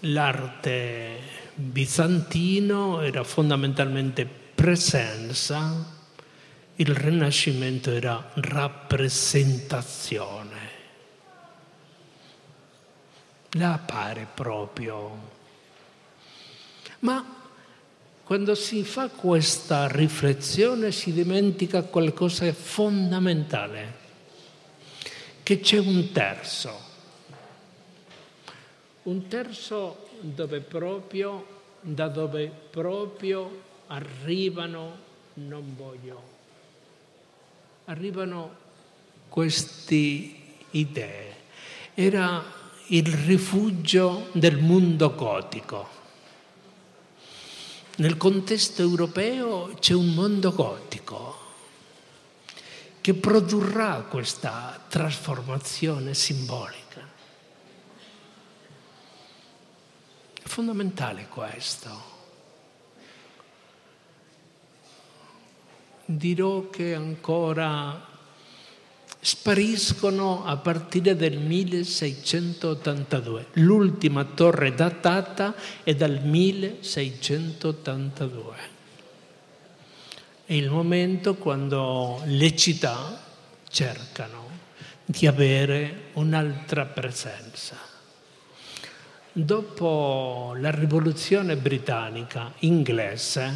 l'arte 0.00 1.44
bizantino 1.56 3.00
era 3.00 3.24
fondamentalmente 3.24 4.26
presenza 4.26 5.94
il 6.76 6.94
Rinascimento 6.94 7.90
era 7.90 8.30
rappresentazione. 8.34 10.74
La 13.52 13.72
appare 13.72 14.28
proprio. 14.32 15.34
Ma 16.98 17.34
quando 18.24 18.54
si 18.54 18.84
fa 18.84 19.08
questa 19.08 19.88
riflessione 19.88 20.92
si 20.92 21.14
dimentica 21.14 21.84
qualcosa 21.84 22.44
di 22.44 22.52
fondamentale, 22.52 23.94
che 25.42 25.60
c'è 25.60 25.78
un 25.78 26.12
terzo. 26.12 26.84
Un 29.04 29.28
terzo 29.28 30.05
dove 30.34 30.60
proprio, 30.60 31.46
da 31.80 32.08
dove 32.08 32.50
proprio 32.70 33.62
arrivano, 33.86 34.96
non 35.34 35.74
voglio 35.76 36.34
arrivano 37.86 38.64
queste 39.28 40.34
idee. 40.70 41.34
Era 41.94 42.44
il 42.88 43.06
rifugio 43.06 44.28
del 44.32 44.58
mondo 44.58 45.14
gotico. 45.14 45.94
Nel 47.96 48.16
contesto 48.16 48.82
europeo 48.82 49.74
c'è 49.78 49.94
un 49.94 50.12
mondo 50.14 50.52
gotico 50.52 51.44
che 53.00 53.14
produrrà 53.14 54.04
questa 54.08 54.84
trasformazione 54.88 56.12
simbolica. 56.12 56.85
È 60.46 60.48
fondamentale 60.48 61.26
questo. 61.28 62.14
dirò 66.08 66.70
che 66.70 66.94
ancora 66.94 68.00
spariscono 69.18 70.44
a 70.44 70.56
partire 70.56 71.16
del 71.16 71.38
1682. 71.38 73.46
L'ultima 73.54 74.22
torre 74.22 74.72
datata 74.72 75.52
è 75.82 75.96
dal 75.96 76.20
1682. 76.22 78.54
È 80.44 80.52
il 80.52 80.70
momento 80.70 81.34
quando 81.34 82.22
le 82.26 82.54
città 82.54 83.20
cercano 83.68 84.44
di 85.04 85.26
avere 85.26 86.10
un'altra 86.12 86.84
presenza. 86.84 87.85
Dopo 89.38 90.56
la 90.58 90.70
rivoluzione 90.70 91.56
britannica 91.56 92.54
inglese, 92.60 93.52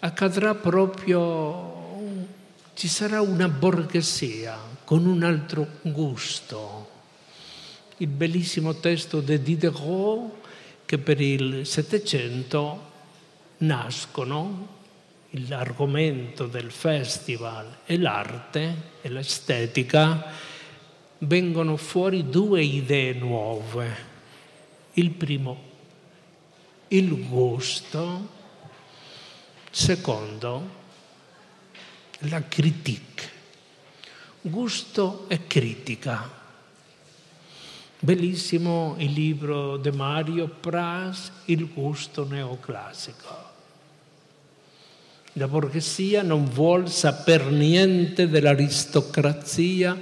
accadrà 0.00 0.56
proprio, 0.56 2.06
ci 2.74 2.88
sarà 2.88 3.20
una 3.20 3.48
borghesia 3.48 4.58
con 4.82 5.06
un 5.06 5.22
altro 5.22 5.64
gusto. 5.82 6.90
Il 7.98 8.08
bellissimo 8.08 8.74
testo 8.74 9.20
di 9.20 9.40
Diderot 9.40 10.32
che 10.84 10.98
per 10.98 11.20
il 11.20 11.64
Settecento 11.64 12.90
nascono 13.58 14.66
l'argomento 15.46 16.46
del 16.48 16.72
festival 16.72 17.76
e 17.86 17.96
l'arte 17.96 18.74
e 19.02 19.08
l'estetica, 19.08 20.32
vengono 21.18 21.76
fuori 21.76 22.28
due 22.28 22.64
idee 22.64 23.12
nuove. 23.12 24.07
Il 24.98 25.10
primo, 25.10 25.56
il 26.88 27.28
gusto 27.28 28.36
Secondo, 29.70 30.70
la 32.22 32.42
critique. 32.48 33.30
Gusto 34.40 35.26
e 35.28 35.46
critica. 35.46 36.28
Bellissimo 38.00 38.96
il 38.98 39.12
libro 39.12 39.76
di 39.76 39.92
Mario 39.92 40.48
Pras, 40.48 41.30
Il 41.44 41.72
gusto 41.72 42.26
neoclassico. 42.26 43.36
La 45.34 45.46
borghesia 45.46 46.22
non 46.22 46.46
vuol 46.46 46.90
saper 46.90 47.52
niente 47.52 48.28
dell'aristocrazia 48.28 49.96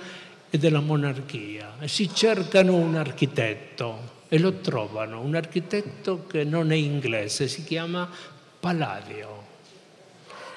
e 0.49 0.57
della 0.57 0.81
monarchia 0.81 1.75
e 1.81 1.87
si 1.87 2.09
cercano 2.15 2.77
un 2.77 2.95
architetto 2.95 4.16
e 4.29 4.39
lo 4.39 4.61
trovano, 4.61 5.21
un 5.21 5.35
architetto 5.35 6.27
che 6.27 6.45
non 6.45 6.73
è 6.73 6.77
inglese, 6.77 7.49
si 7.49 7.65
chiama 7.65 8.09
Palladio 8.59 9.47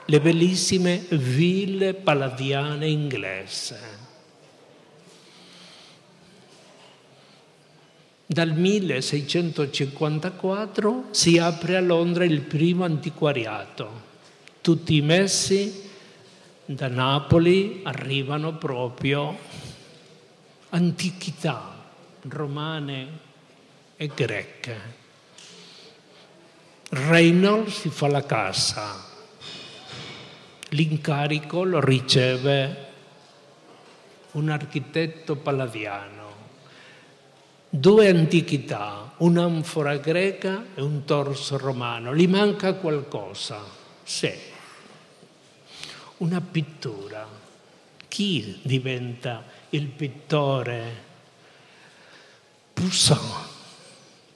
le 0.09 0.19
bellissime 0.19 1.05
ville 1.11 1.93
palladiane 1.93 2.87
inglesi. 2.87 3.75
Dal 8.25 8.51
1654 8.51 11.09
si 11.11 11.37
apre 11.37 11.77
a 11.77 11.81
Londra 11.81 12.25
il 12.25 12.41
primo 12.41 12.85
antiquariato. 12.85 14.07
Tutti 14.61 14.95
i 14.95 15.01
messi 15.01 15.87
da 16.65 16.87
Napoli 16.87 17.81
arrivano 17.83 18.55
proprio 18.55 19.37
antichità 20.69 21.85
romane 22.21 23.27
e 24.01 24.07
greche. 24.07 24.77
Reynolds 26.91 27.81
si 27.81 27.89
fa 27.89 28.07
la 28.07 28.23
cassa, 28.23 29.09
L'incarico 30.73 31.63
lo 31.63 31.79
riceve 31.79 32.87
un 34.33 34.49
architetto 34.49 35.35
palladiano. 35.35 36.17
Due 37.71 38.07
antichità, 38.07 39.13
un'anfora 39.17 39.97
greca 39.97 40.65
e 40.75 40.81
un 40.81 41.05
torso 41.05 41.57
romano. 41.57 42.15
Gli 42.15 42.27
manca 42.27 42.73
qualcosa? 42.73 43.63
Sì. 44.03 44.31
Una 46.17 46.41
pittura. 46.41 47.27
Chi 48.07 48.59
diventa 48.61 49.43
il 49.69 49.87
pittore? 49.87 51.03
Poussin. 52.73 53.57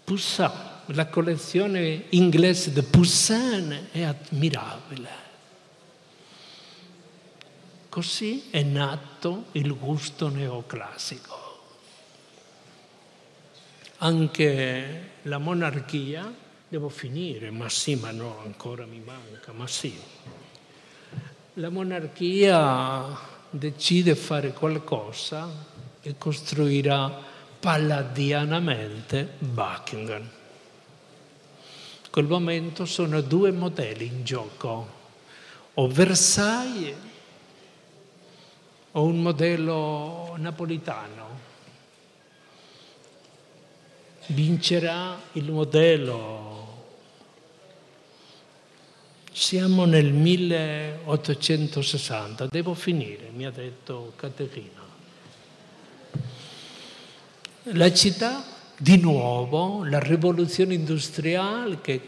Poussin. 0.04 0.72
La 0.88 1.08
collezione 1.08 2.08
inglese 2.10 2.74
di 2.74 2.82
Poussin 2.82 3.88
è 3.92 4.02
ammirabile. 4.02 5.10
Così 7.88 8.50
è 8.50 8.64
nato 8.64 9.46
il 9.54 9.74
gusto 9.78 10.28
neoclassico. 10.28 11.62
Anche 14.00 15.10
la 15.22 15.38
monarchia, 15.38 16.34
devo 16.68 16.90
finire, 16.90 17.50
ma 17.52 17.70
sì, 17.70 17.96
ma 17.96 18.12
no, 18.12 18.40
ancora 18.44 18.86
mi 18.86 19.00
manca, 19.00 19.54
ma 19.54 19.68
sì. 19.68 19.98
La 21.54 21.70
monarchia 21.70 23.18
decide 23.50 24.16
fare 24.16 24.52
qualcosa 24.52 25.48
e 26.02 26.16
costruirà 26.18 27.32
palladianamente 27.64 29.36
Buckingham. 29.40 30.22
In 30.22 32.12
quel 32.12 32.26
momento 32.26 32.84
sono 32.84 33.22
due 33.22 33.54
modelli 33.54 34.06
in 34.06 34.26
gioco, 34.26 34.86
o 35.76 35.88
Versailles 35.88 36.94
o 38.92 39.04
un 39.04 39.22
modello 39.22 40.36
napolitano. 40.40 41.40
Vincerà 44.26 45.18
il 45.32 45.50
modello. 45.50 46.52
Siamo 49.32 49.86
nel 49.86 50.12
1860, 50.12 52.48
devo 52.48 52.74
finire, 52.74 53.30
mi 53.34 53.46
ha 53.46 53.52
detto 53.52 54.12
Caterina. 54.18 54.83
La 57.68 57.94
città, 57.94 58.44
di 58.78 58.98
nuovo, 58.98 59.86
la 59.86 60.00
rivoluzione 60.00 60.74
industriale 60.74 61.80
che 61.80 62.02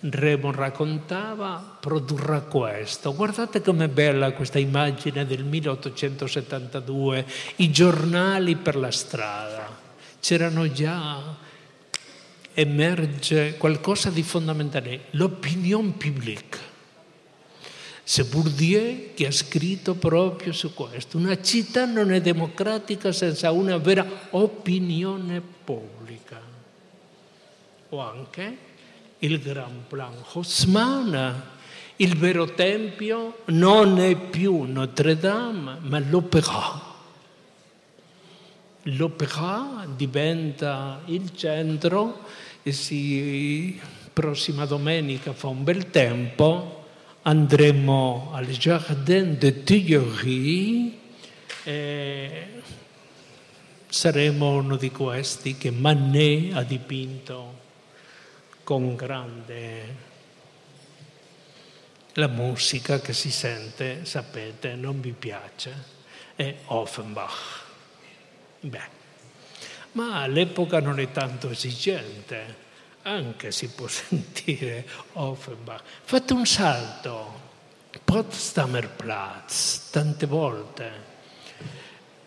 Remo 0.00 0.52
raccontava, 0.52 1.76
produrrà 1.78 2.40
questo. 2.40 3.14
Guardate 3.14 3.60
com'è 3.60 3.88
bella 3.88 4.32
questa 4.32 4.58
immagine 4.58 5.26
del 5.26 5.44
1872, 5.44 7.26
i 7.56 7.70
giornali 7.70 8.56
per 8.56 8.76
la 8.76 8.90
strada. 8.90 9.68
C'erano 10.18 10.72
già, 10.72 11.36
emerge 12.54 13.58
qualcosa 13.58 14.08
di 14.08 14.22
fondamentale, 14.22 15.08
l'opinione 15.10 15.90
pubblica 15.90 16.75
c'è 18.06 18.22
Bourdieu 18.22 19.14
che 19.14 19.26
ha 19.26 19.32
scritto 19.32 19.96
proprio 19.96 20.52
su 20.52 20.72
questo. 20.72 21.18
Una 21.18 21.42
città 21.42 21.86
non 21.86 22.12
è 22.12 22.20
democratica 22.20 23.10
senza 23.10 23.50
una 23.50 23.78
vera 23.78 24.06
opinione 24.30 25.42
pubblica. 25.64 26.40
O 27.88 27.98
anche 27.98 28.58
il 29.18 29.40
Gran 29.40 29.86
Plan 29.88 30.14
Haussmann, 30.32 31.16
il 31.96 32.16
vero 32.16 32.54
tempio 32.54 33.38
non 33.46 33.98
è 33.98 34.14
più 34.14 34.62
Notre 34.62 35.16
Dame, 35.16 35.78
ma 35.80 35.98
l'Opéra. 35.98 36.80
L'Opéra 38.82 39.84
diventa 39.96 41.00
il 41.06 41.34
centro 41.34 42.20
e 42.62 42.70
si, 42.70 43.80
prossima 44.12 44.64
domenica 44.64 45.32
fa 45.32 45.48
un 45.48 45.64
bel 45.64 45.90
tempo 45.90 46.75
andremo 47.26 48.30
al 48.32 48.46
Jardin 48.46 49.36
de 49.36 49.64
Tuileries 49.64 50.92
e 51.64 52.62
saremo 53.88 54.52
uno 54.52 54.76
di 54.76 54.92
questi 54.92 55.56
che 55.56 55.72
Manet 55.72 56.54
ha 56.54 56.62
dipinto 56.62 57.64
con 58.62 58.94
grande 58.94 60.04
la 62.12 62.28
musica 62.28 63.00
che 63.00 63.12
si 63.12 63.30
sente, 63.30 64.04
sapete, 64.04 64.74
non 64.76 65.00
vi 65.00 65.12
piace, 65.12 65.74
è 66.36 66.54
Offenbach. 66.66 67.64
Beh, 68.60 68.88
ma 69.92 70.22
all'epoca 70.22 70.80
non 70.80 71.00
è 71.00 71.10
tanto 71.10 71.50
esigente 71.50 72.65
anche 73.06 73.52
si 73.52 73.68
può 73.68 73.86
sentire 73.88 74.86
Offenbach. 75.12 75.82
Fate 76.02 76.32
un 76.32 76.44
salto, 76.44 77.44
Potsdamer 78.04 78.90
Platz, 78.90 79.90
tante 79.90 80.26
volte, 80.26 81.14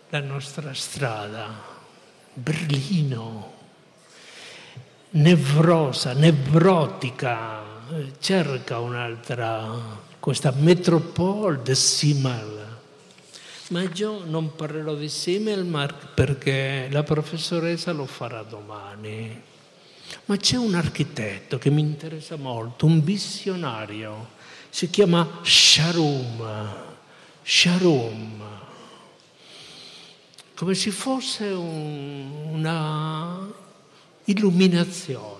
la 0.08 0.20
nostra 0.20 0.74
strada, 0.74 1.48
Berlino, 2.32 3.58
nevrosa, 5.10 6.12
nevrotica, 6.12 7.62
cerca 8.18 8.78
un'altra, 8.78 9.98
questa 10.18 10.52
metropole 10.56 11.62
di 11.62 11.74
Simmel. 11.74 12.58
Ma 13.68 13.82
io 13.82 14.24
non 14.24 14.56
parlerò 14.56 14.94
di 14.94 15.08
Simmel 15.08 15.64
perché 16.12 16.88
la 16.90 17.04
professoressa 17.04 17.92
lo 17.92 18.06
farà 18.06 18.42
domani. 18.42 19.49
Ma 20.26 20.36
c'è 20.36 20.56
un 20.56 20.74
architetto 20.74 21.58
che 21.58 21.70
mi 21.70 21.80
interessa 21.80 22.36
molto, 22.36 22.86
un 22.86 23.02
visionario, 23.02 24.38
si 24.68 24.88
chiama 24.90 25.40
Sharum. 25.42 26.88
Sharum. 27.42 28.58
Come 30.54 30.74
se 30.74 30.90
fosse 30.90 31.44
un, 31.46 32.50
una 32.52 33.48
illuminazione. 34.24 35.38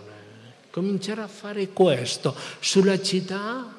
Comincerà 0.71 1.25
a 1.25 1.29
fare 1.29 1.69
questo. 1.69 2.35
Sulla 2.61 3.01
città 3.01 3.73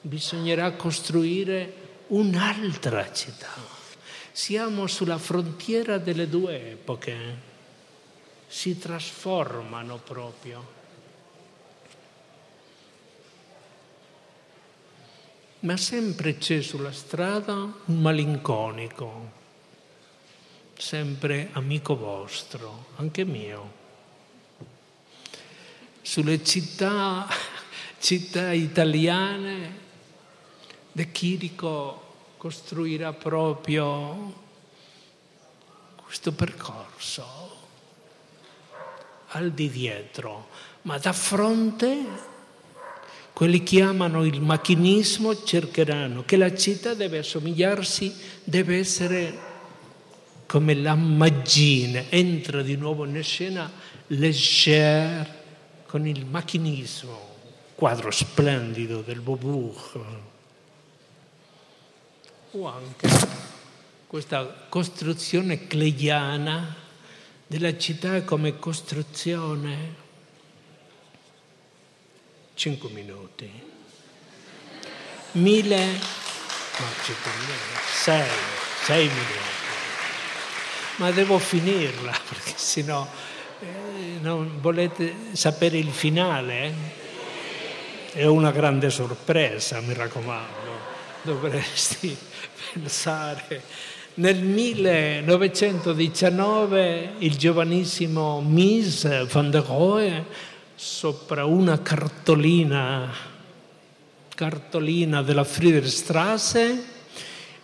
bisognerà 0.00 0.72
costruire 0.72 1.74
un'altra 2.08 3.12
città. 3.12 3.72
Siamo 4.32 4.86
sulla 4.86 5.18
frontiera 5.18 5.98
delle 5.98 6.28
due 6.28 6.72
epoche 6.72 7.52
si 8.54 8.78
trasformano 8.78 9.96
proprio. 9.96 10.64
Ma 15.60 15.76
sempre 15.76 16.38
c'è 16.38 16.62
sulla 16.62 16.92
strada 16.92 17.52
un 17.54 18.00
malinconico, 18.00 19.30
sempre 20.78 21.48
amico 21.52 21.96
vostro, 21.96 22.86
anche 22.96 23.24
mio. 23.24 23.72
Sulle 26.00 26.44
città, 26.44 27.26
città 27.98 28.52
italiane, 28.52 29.82
De 30.92 31.10
Chirico 31.10 32.34
costruirà 32.36 33.12
proprio 33.12 34.42
questo 36.04 36.32
percorso 36.32 37.53
al 39.34 39.50
di 39.50 39.68
dietro, 39.68 40.48
ma 40.82 40.98
da 40.98 41.12
fronte 41.12 42.32
quelli 43.32 43.64
che 43.64 43.82
amano 43.82 44.24
il 44.24 44.40
macchinismo 44.40 45.42
cercheranno 45.42 46.24
che 46.24 46.36
la 46.36 46.54
città 46.54 46.94
deve 46.94 47.18
assomigliarsi, 47.18 48.14
deve 48.44 48.78
essere 48.78 49.52
come 50.46 50.74
la 50.74 50.94
maggina, 50.94 52.04
entra 52.10 52.62
di 52.62 52.76
nuovo 52.76 53.04
in 53.04 53.20
scena 53.24 53.70
leggera 54.08 55.26
con 55.86 56.06
il 56.06 56.24
macchinismo, 56.26 57.18
quadro 57.74 58.12
splendido 58.12 59.00
del 59.00 59.20
Beaubourg, 59.20 60.00
o 62.52 62.66
anche 62.66 63.08
questa 64.06 64.66
costruzione 64.68 65.66
cleiana 65.66 66.82
della 67.56 67.78
città 67.78 68.22
come 68.22 68.58
costruzione. 68.58 69.94
Cinque 72.54 72.90
minuti. 72.90 73.48
Mille, 75.32 75.84
no, 75.86 76.86
cinque 77.04 77.30
minuti, 77.30 77.62
sei, 77.92 78.28
sei 78.82 79.06
minuti. 79.06 79.52
Ma 80.96 81.12
devo 81.12 81.38
finirla 81.38 82.10
perché 82.28 82.54
sennò 82.56 83.06
eh, 83.60 84.18
volete 84.58 85.14
sapere 85.30 85.78
il 85.78 85.92
finale? 85.92 86.74
È 88.10 88.24
una 88.24 88.50
grande 88.50 88.90
sorpresa, 88.90 89.80
mi 89.80 89.94
raccomando. 89.94 90.72
Dovresti 91.22 92.16
pensare 92.72 93.62
nel 94.14 94.42
1919 94.42 97.14
il 97.18 97.36
giovanissimo 97.36 98.40
Mies 98.40 99.26
van 99.26 99.50
der 99.50 99.64
Rohe, 99.64 100.24
sopra 100.76 101.44
una 101.44 101.82
cartolina, 101.82 103.12
cartolina 104.34 105.22
della 105.22 105.42
Friedrichstrasse, 105.42 106.92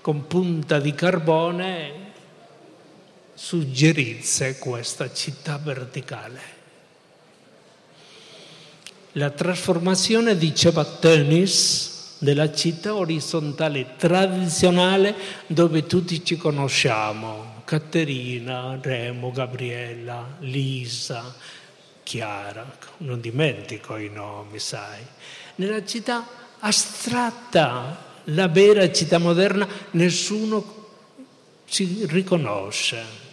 con 0.00 0.26
punta 0.26 0.80
di 0.80 0.92
carbone, 0.92 2.08
suggerisse 3.34 4.58
questa 4.58 5.12
città 5.12 5.60
verticale. 5.62 6.58
La 9.12 9.30
trasformazione, 9.30 10.36
diceva 10.36 10.84
Tönnies, 10.84 11.99
della 12.20 12.52
città 12.52 12.94
orizzontale 12.94 13.96
tradizionale 13.96 15.14
dove 15.46 15.86
tutti 15.86 16.22
ci 16.22 16.36
conosciamo, 16.36 17.62
Caterina, 17.64 18.78
Remo, 18.80 19.32
Gabriella, 19.32 20.36
Lisa, 20.40 21.34
Chiara, 22.02 22.76
non 22.98 23.20
dimentico 23.20 23.96
i 23.96 24.10
nomi, 24.10 24.58
sai. 24.58 25.02
Nella 25.56 25.82
città 25.84 26.26
astratta, 26.58 28.08
la 28.24 28.48
vera 28.48 28.92
città 28.92 29.16
moderna, 29.16 29.66
nessuno 29.92 30.88
si 31.64 32.04
riconosce. 32.06 33.28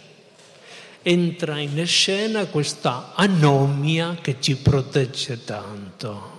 Entra 1.02 1.58
in 1.58 1.84
scena 1.86 2.46
questa 2.46 3.12
anomia 3.14 4.16
che 4.20 4.36
ci 4.40 4.56
protegge 4.56 5.44
tanto 5.44 6.37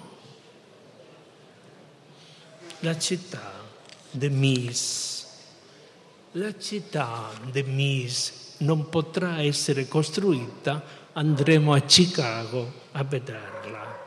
la 2.79 2.97
città 2.97 3.51
di 4.09 4.29
Mies. 4.29 5.25
La 6.33 6.57
città 6.57 7.31
di 7.51 7.63
Mies 7.63 8.53
non 8.57 8.89
potrà 8.89 9.41
essere 9.41 9.87
costruita, 9.87 10.83
andremo 11.13 11.73
a 11.73 11.79
Chicago 11.81 12.71
a 12.91 13.03
vederla. 13.03 13.97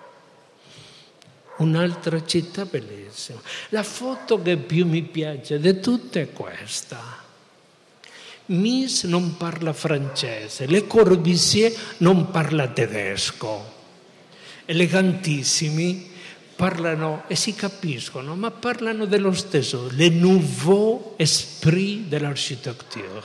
Un'altra 1.58 2.24
città 2.24 2.64
bellissima. 2.64 3.40
La 3.68 3.82
foto 3.82 4.40
che 4.40 4.56
più 4.56 4.86
mi 4.86 5.02
piace 5.02 5.60
di 5.60 5.78
tutte 5.80 6.22
è 6.22 6.32
questa. 6.32 7.20
Mies 8.46 9.04
non 9.04 9.36
parla 9.36 9.72
francese, 9.72 10.66
Le 10.66 10.86
Corbusier 10.86 11.72
non 11.98 12.30
parla 12.30 12.68
tedesco. 12.68 13.80
Elegantissimi, 14.64 16.11
parlano 16.62 17.24
e 17.26 17.34
si 17.34 17.56
capiscono, 17.56 18.36
ma 18.36 18.52
parlano 18.52 19.06
dello 19.06 19.32
stesso, 19.32 19.88
le 19.90 20.08
nouveau 20.10 21.14
esprit 21.16 22.06
de 22.06 22.20
l'architecture. 22.20 23.20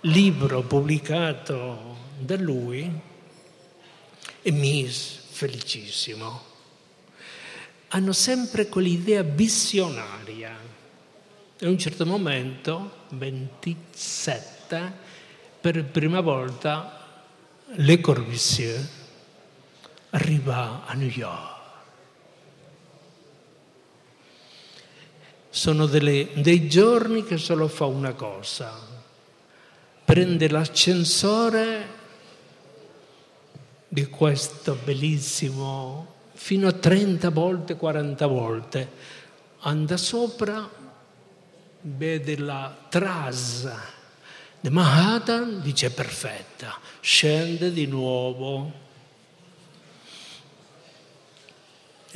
Libro 0.00 0.62
pubblicato 0.62 1.98
da 2.18 2.36
lui 2.36 2.90
e 4.40 4.50
Mies, 4.50 5.24
felicissimo. 5.28 6.42
Hanno 7.88 8.12
sempre 8.14 8.66
quell'idea 8.68 9.20
visionaria. 9.20 10.56
E 11.58 11.66
a 11.66 11.68
un 11.68 11.78
certo 11.78 12.06
momento, 12.06 13.04
27, 13.10 14.92
per 15.60 15.84
prima 15.84 16.22
volta, 16.22 17.28
Le 17.74 18.00
Corbusier 18.00 18.88
arriva 20.12 20.86
a 20.86 20.94
New 20.94 21.10
York 21.10 21.55
sono 25.56 25.86
delle, 25.86 26.28
dei 26.34 26.68
giorni 26.68 27.24
che 27.24 27.38
solo 27.38 27.66
fa 27.66 27.86
una 27.86 28.12
cosa, 28.12 28.78
prende 30.04 30.50
l'ascensore 30.50 31.88
di 33.88 34.04
questo 34.04 34.76
bellissimo, 34.84 36.14
fino 36.34 36.68
a 36.68 36.72
30 36.72 37.30
volte, 37.30 37.74
40 37.74 38.26
volte, 38.26 38.90
anda 39.60 39.96
sopra, 39.96 40.68
vede 41.80 42.36
la 42.36 42.76
trasa 42.90 43.80
di 44.60 44.68
Manhattan, 44.68 45.62
dice 45.62 45.90
perfetta, 45.90 46.78
scende 47.00 47.72
di 47.72 47.86
nuovo 47.86 48.84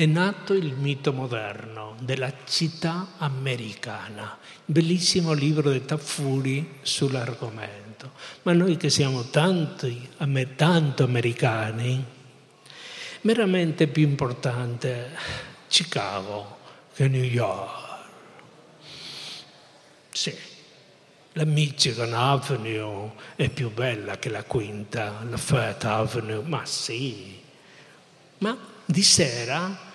è 0.00 0.06
nato 0.06 0.54
il 0.54 0.72
mito 0.72 1.12
moderno 1.12 1.94
della 2.00 2.32
città 2.46 3.08
americana, 3.18 4.38
bellissimo 4.64 5.34
libro 5.34 5.70
di 5.70 5.84
Taffuri 5.84 6.78
sull'argomento. 6.80 8.12
Ma 8.44 8.54
noi 8.54 8.78
che 8.78 8.88
siamo 8.88 9.24
tanti, 9.24 10.08
tanto 10.56 11.04
americani, 11.04 12.02
veramente 13.20 13.88
più 13.88 14.04
importante 14.04 15.10
Chicago 15.68 16.56
che 16.94 17.06
New 17.06 17.22
York. 17.22 18.06
Sì, 20.08 20.34
la 21.32 21.44
Michigan 21.44 22.14
Avenue 22.14 23.12
è 23.36 23.50
più 23.50 23.70
bella 23.70 24.18
che 24.18 24.30
la 24.30 24.44
quinta, 24.44 25.22
la 25.28 25.36
Fifth 25.36 25.84
Avenue, 25.84 26.42
ma 26.42 26.64
sì. 26.64 27.38
Ma 28.38 28.56
di 28.86 29.02
sera 29.02 29.88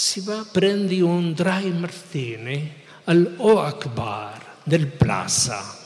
si 0.00 0.20
va, 0.20 0.46
prendi 0.50 1.02
un 1.02 1.34
dry 1.34 1.70
martini 1.72 2.72
al 3.04 3.34
Oak 3.36 3.88
Bar 3.88 4.56
del 4.62 4.86
Plaza. 4.86 5.76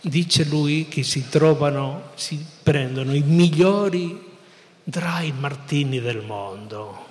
Dice 0.00 0.44
lui 0.46 0.88
che 0.88 1.04
si 1.04 1.28
trovano, 1.28 2.10
si 2.16 2.44
prendono 2.60 3.14
i 3.14 3.22
migliori 3.22 4.36
dry 4.82 5.30
martini 5.30 6.00
del 6.00 6.24
mondo. 6.24 7.06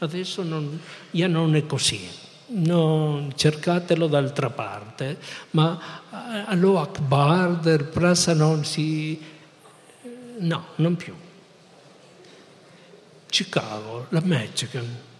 Adesso 0.00 0.42
non, 0.42 0.78
ya 1.12 1.28
non 1.28 1.56
è 1.56 1.64
così. 1.64 2.06
Non, 2.48 3.32
cercatelo 3.34 4.08
d'altra 4.08 4.50
parte, 4.50 5.18
ma 5.52 5.80
all'Oak 6.44 7.00
Bar 7.00 7.56
del 7.56 7.84
Plaza 7.84 8.34
non 8.34 8.66
si... 8.66 9.18
No, 10.40 10.66
non 10.76 10.94
più. 10.94 11.14
Chicago, 13.30 14.06
la 14.10 14.20
Mexican, 14.22 15.10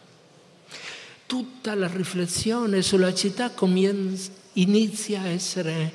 tutta 1.26 1.74
la 1.74 1.88
riflessione 1.88 2.82
sulla 2.82 3.14
città 3.14 3.50
inizia 4.54 5.22
a 5.22 5.28
essere 5.28 5.92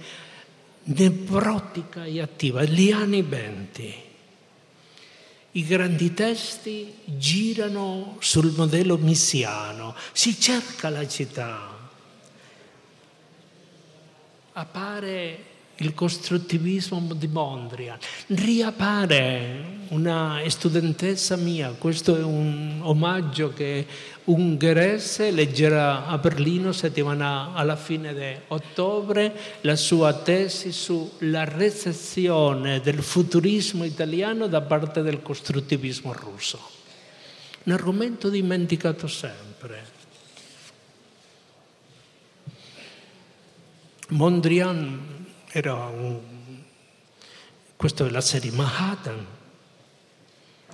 nevrotica 0.84 2.05
e 2.05 2.21
attiva, 2.21 2.63
gli 2.63 2.91
anni 2.91 3.21
venti. 3.21 3.93
I 5.51 5.65
grandi 5.65 6.13
testi 6.13 6.93
girano 7.05 8.17
sul 8.19 8.53
modello 8.55 8.97
missiano, 8.97 9.95
si 10.11 10.39
cerca 10.39 10.89
la 10.89 11.07
città. 11.07 11.89
Appare 14.53 15.55
il 15.80 15.93
costruttivismo 15.93 17.13
di 17.13 17.28
Mondrian, 17.28 17.97
riappare 18.28 19.75
una 19.89 20.41
studentessa 20.47 21.36
mia, 21.36 21.75
questo 21.78 22.17
è 22.17 22.23
un 22.23 22.80
omaggio 22.82 23.53
che 23.53 23.86
ungherese 24.25 25.32
leggerà 25.32 26.07
a 26.07 26.17
Berlino 26.17 26.71
settimana 26.71 27.53
alla 27.53 27.75
fine 27.75 28.13
di 28.13 28.36
ottobre 28.47 29.34
la 29.61 29.75
sua 29.75 30.13
tesi 30.13 30.71
sulla 30.71 31.43
recezione 31.43 32.82
del 32.82 33.01
futurismo 33.01 33.84
italiano 33.84 34.47
da 34.47 34.61
parte 34.61 35.01
del 35.01 35.21
costruttivismo 35.21 36.11
russo. 36.11 36.59
Un 37.63 37.73
argomento 37.73 38.30
dimenticato 38.30 39.07
sempre. 39.07 39.95
Mondrian 44.09 45.16
era 45.58 45.74
un... 45.74 46.20
Questa 47.76 48.05
è 48.05 48.10
la 48.10 48.22
serie 48.22 48.51
Manhattan. 48.51 49.26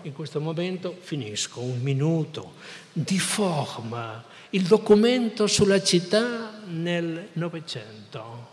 In 0.02 0.12
questo 0.12 0.42
momento 0.42 0.98
finisco, 1.00 1.62
un 1.62 1.80
minuto, 1.80 2.56
di 2.92 3.18
forma 3.18 4.22
il 4.50 4.64
documento 4.64 5.48
sulla 5.48 5.82
città 5.82 6.60
nel 6.66 7.30
Novecento. 7.34 8.52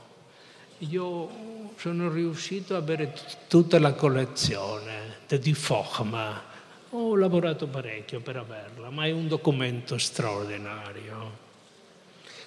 Io 0.78 1.72
sono 1.76 2.08
riuscito 2.08 2.76
ad 2.76 2.82
avere 2.82 3.12
tutta 3.48 3.80
la 3.80 3.94
collezione 3.94 5.16
di 5.26 5.54
forma. 5.54 6.42
Ho 6.90 7.16
lavorato 7.16 7.66
parecchio 7.66 8.20
per 8.20 8.36
averla, 8.36 8.90
ma 8.90 9.04
è 9.04 9.10
un 9.10 9.26
documento 9.26 9.98
straordinario. 9.98 11.38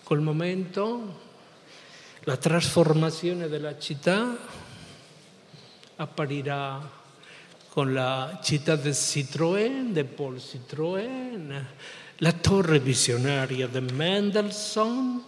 Col 0.04 0.22
momento 0.22 1.32
la 2.26 2.38
trasformazione 2.38 3.50
della 3.50 3.78
città 3.78 4.38
apparirà 5.98 6.90
con 7.68 7.92
la 7.92 8.40
città 8.42 8.78
del 8.78 8.94
Citroën, 8.94 9.92
di 9.92 10.06
Paul 10.06 10.38
Citroën, 10.38 11.66
la 12.18 12.32
torre 12.32 12.80
visionaria 12.80 13.68
di 13.68 13.82
Mendelssohn. 13.82 15.22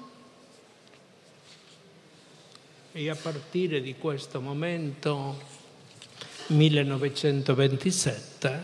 E 2.93 3.09
a 3.09 3.15
partire 3.15 3.81
di 3.81 3.97
questo 3.97 4.39
momento 4.39 5.41
1927 6.47 8.63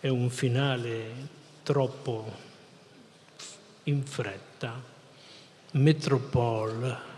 è 0.00 0.08
un 0.08 0.28
finale 0.28 1.28
troppo 1.62 2.44
in 3.84 4.04
fretta 4.04 4.94
Metropole. 5.72 7.14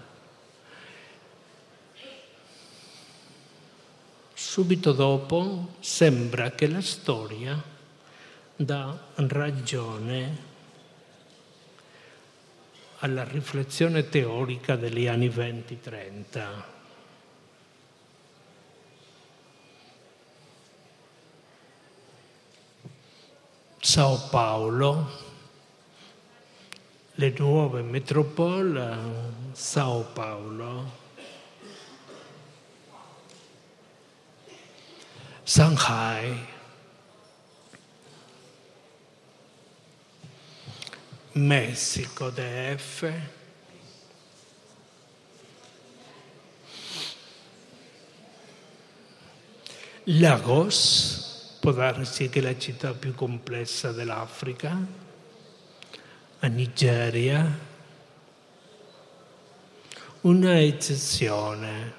Subito 4.35 4.93
dopo 4.93 5.75
sembra 5.81 6.51
che 6.53 6.67
la 6.69 6.81
storia 6.81 7.63
dà 8.57 8.99
ragione 9.15 10.47
alla 12.99 13.23
riflessione 13.25 14.09
teorica 14.09 14.75
degli 14.75 15.07
anni 15.07 15.29
20-30. 15.29 16.63
Sao 23.81 24.29
Paolo 24.31 25.28
le 27.19 27.35
nuove 27.37 27.83
metropole, 27.83 28.97
Sao 29.53 30.05
Paolo, 30.13 30.91
Shanghai, 35.43 36.47
Messico 41.33 42.31
DF, 42.31 43.13
Lagos, 50.05 51.57
può 51.59 51.73
darsi 51.73 52.29
che 52.29 52.41
la 52.41 52.57
città 52.57 52.93
più 52.93 53.13
complessa 53.13 53.91
dell'Africa, 53.91 55.07
a 56.41 56.47
Nigeria, 56.47 57.59
una 60.21 60.61
eccezione, 60.61 61.93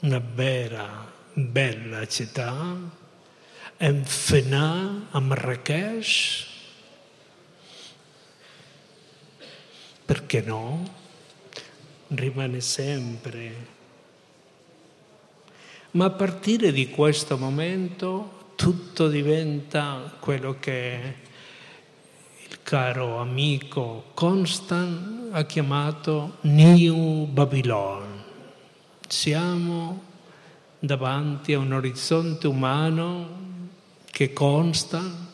una 0.00 0.18
vera, 0.18 1.12
bella 1.32 2.06
città, 2.06 3.04
Enfena 3.78 5.08
a 5.10 5.20
Marrakesh, 5.20 6.46
perché 10.06 10.40
no? 10.40 10.94
Rimane 12.08 12.62
sempre. 12.62 13.74
Ma 15.90 16.06
a 16.06 16.10
partire 16.10 16.72
di 16.72 16.88
questo 16.88 17.36
momento 17.36 18.52
tutto 18.56 19.08
diventa 19.08 20.16
quello 20.18 20.58
che 20.58 21.16
caro 22.66 23.18
amico 23.18 24.06
Constant 24.12 25.32
ha 25.32 25.44
chiamato 25.44 26.38
New 26.40 27.26
Babylon. 27.26 28.24
Siamo 29.06 30.02
davanti 30.80 31.52
a 31.52 31.60
un 31.60 31.72
orizzonte 31.72 32.48
umano 32.48 33.28
che 34.10 34.32
Constant 34.32 35.28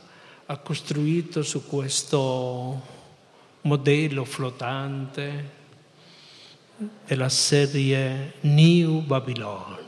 ha 0.45 0.59
costruito 0.59 1.43
su 1.43 1.67
questo 1.67 2.83
modello 3.63 4.25
flottante 4.27 5.51
della 7.07 7.31
serie 7.31 8.35
New 8.41 9.01
Babylon. 9.01 9.79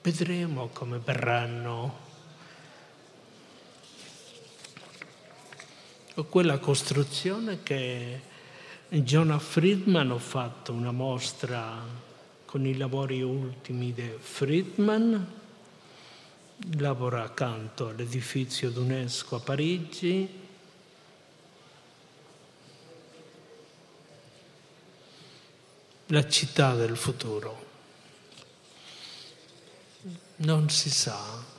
Vedremo 0.00 0.70
come 0.72 1.02
verranno 1.04 2.06
quella 6.24 6.58
costruzione 6.58 7.62
che 7.62 8.20
Jonah 8.88 9.38
Friedman 9.38 10.10
ha 10.10 10.18
fatto 10.18 10.72
una 10.72 10.90
mostra 10.90 12.06
con 12.44 12.66
i 12.66 12.76
lavori 12.76 13.22
ultimi 13.22 13.92
di 13.92 14.10
Friedman, 14.18 15.32
lavora 16.78 17.22
accanto 17.22 17.88
all'edificio 17.88 18.70
d'UNESCO 18.70 19.36
a 19.36 19.40
Parigi, 19.40 20.46
la 26.06 26.28
città 26.28 26.74
del 26.74 26.96
futuro? 26.96 27.66
Non 30.36 30.70
si 30.70 30.90
sa. 30.90 31.56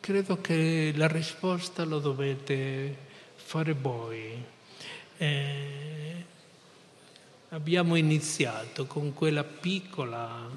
Credo 0.00 0.40
che 0.40 0.92
la 0.96 1.06
risposta 1.06 1.84
lo 1.84 1.98
dovete 1.98 2.96
fare 3.34 3.74
voi. 3.74 4.42
Eh, 5.18 6.24
abbiamo 7.50 7.96
iniziato 7.96 8.86
con 8.86 9.12
quella 9.12 9.44
piccola 9.44 10.48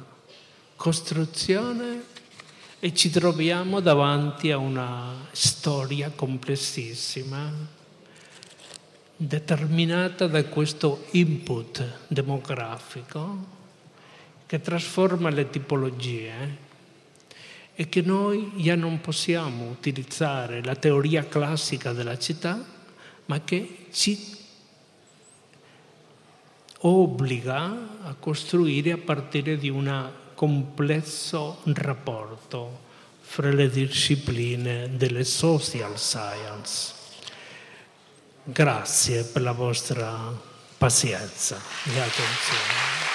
costruzione 0.77 2.03
e 2.79 2.93
ci 2.93 3.09
troviamo 3.09 3.81
davanti 3.81 4.51
a 4.51 4.57
una 4.57 5.27
storia 5.31 6.11
complessissima 6.15 7.51
determinata 9.17 10.27
da 10.27 10.45
questo 10.45 11.07
input 11.11 12.05
demografico 12.07 13.57
che 14.45 14.61
trasforma 14.61 15.29
le 15.29 15.49
tipologie 15.49 16.67
e 17.79 17.87
che 17.87 18.01
noi 18.01 18.51
già 18.57 18.75
non 18.75 18.99
possiamo 18.99 19.69
utilizzare 19.69 20.61
la 20.61 20.75
teoria 20.75 21.25
classica 21.25 21.93
della 21.93 22.19
città, 22.19 22.61
ma 23.27 23.39
che 23.39 23.85
ci 23.93 24.35
obbliga 26.79 28.01
a 28.03 28.15
costruire 28.19 28.91
a 28.91 28.97
partire 28.97 29.57
di 29.57 29.69
un 29.69 30.11
complesso 30.33 31.61
rapporto 31.67 32.79
fra 33.21 33.49
le 33.49 33.69
discipline 33.69 34.97
delle 34.97 35.23
social 35.23 35.97
science. 35.97 36.93
Grazie 38.43 39.23
per 39.23 39.41
la 39.41 39.53
vostra 39.53 40.37
pazienza 40.77 41.55
e 41.85 41.97
attenzione. 41.97 43.08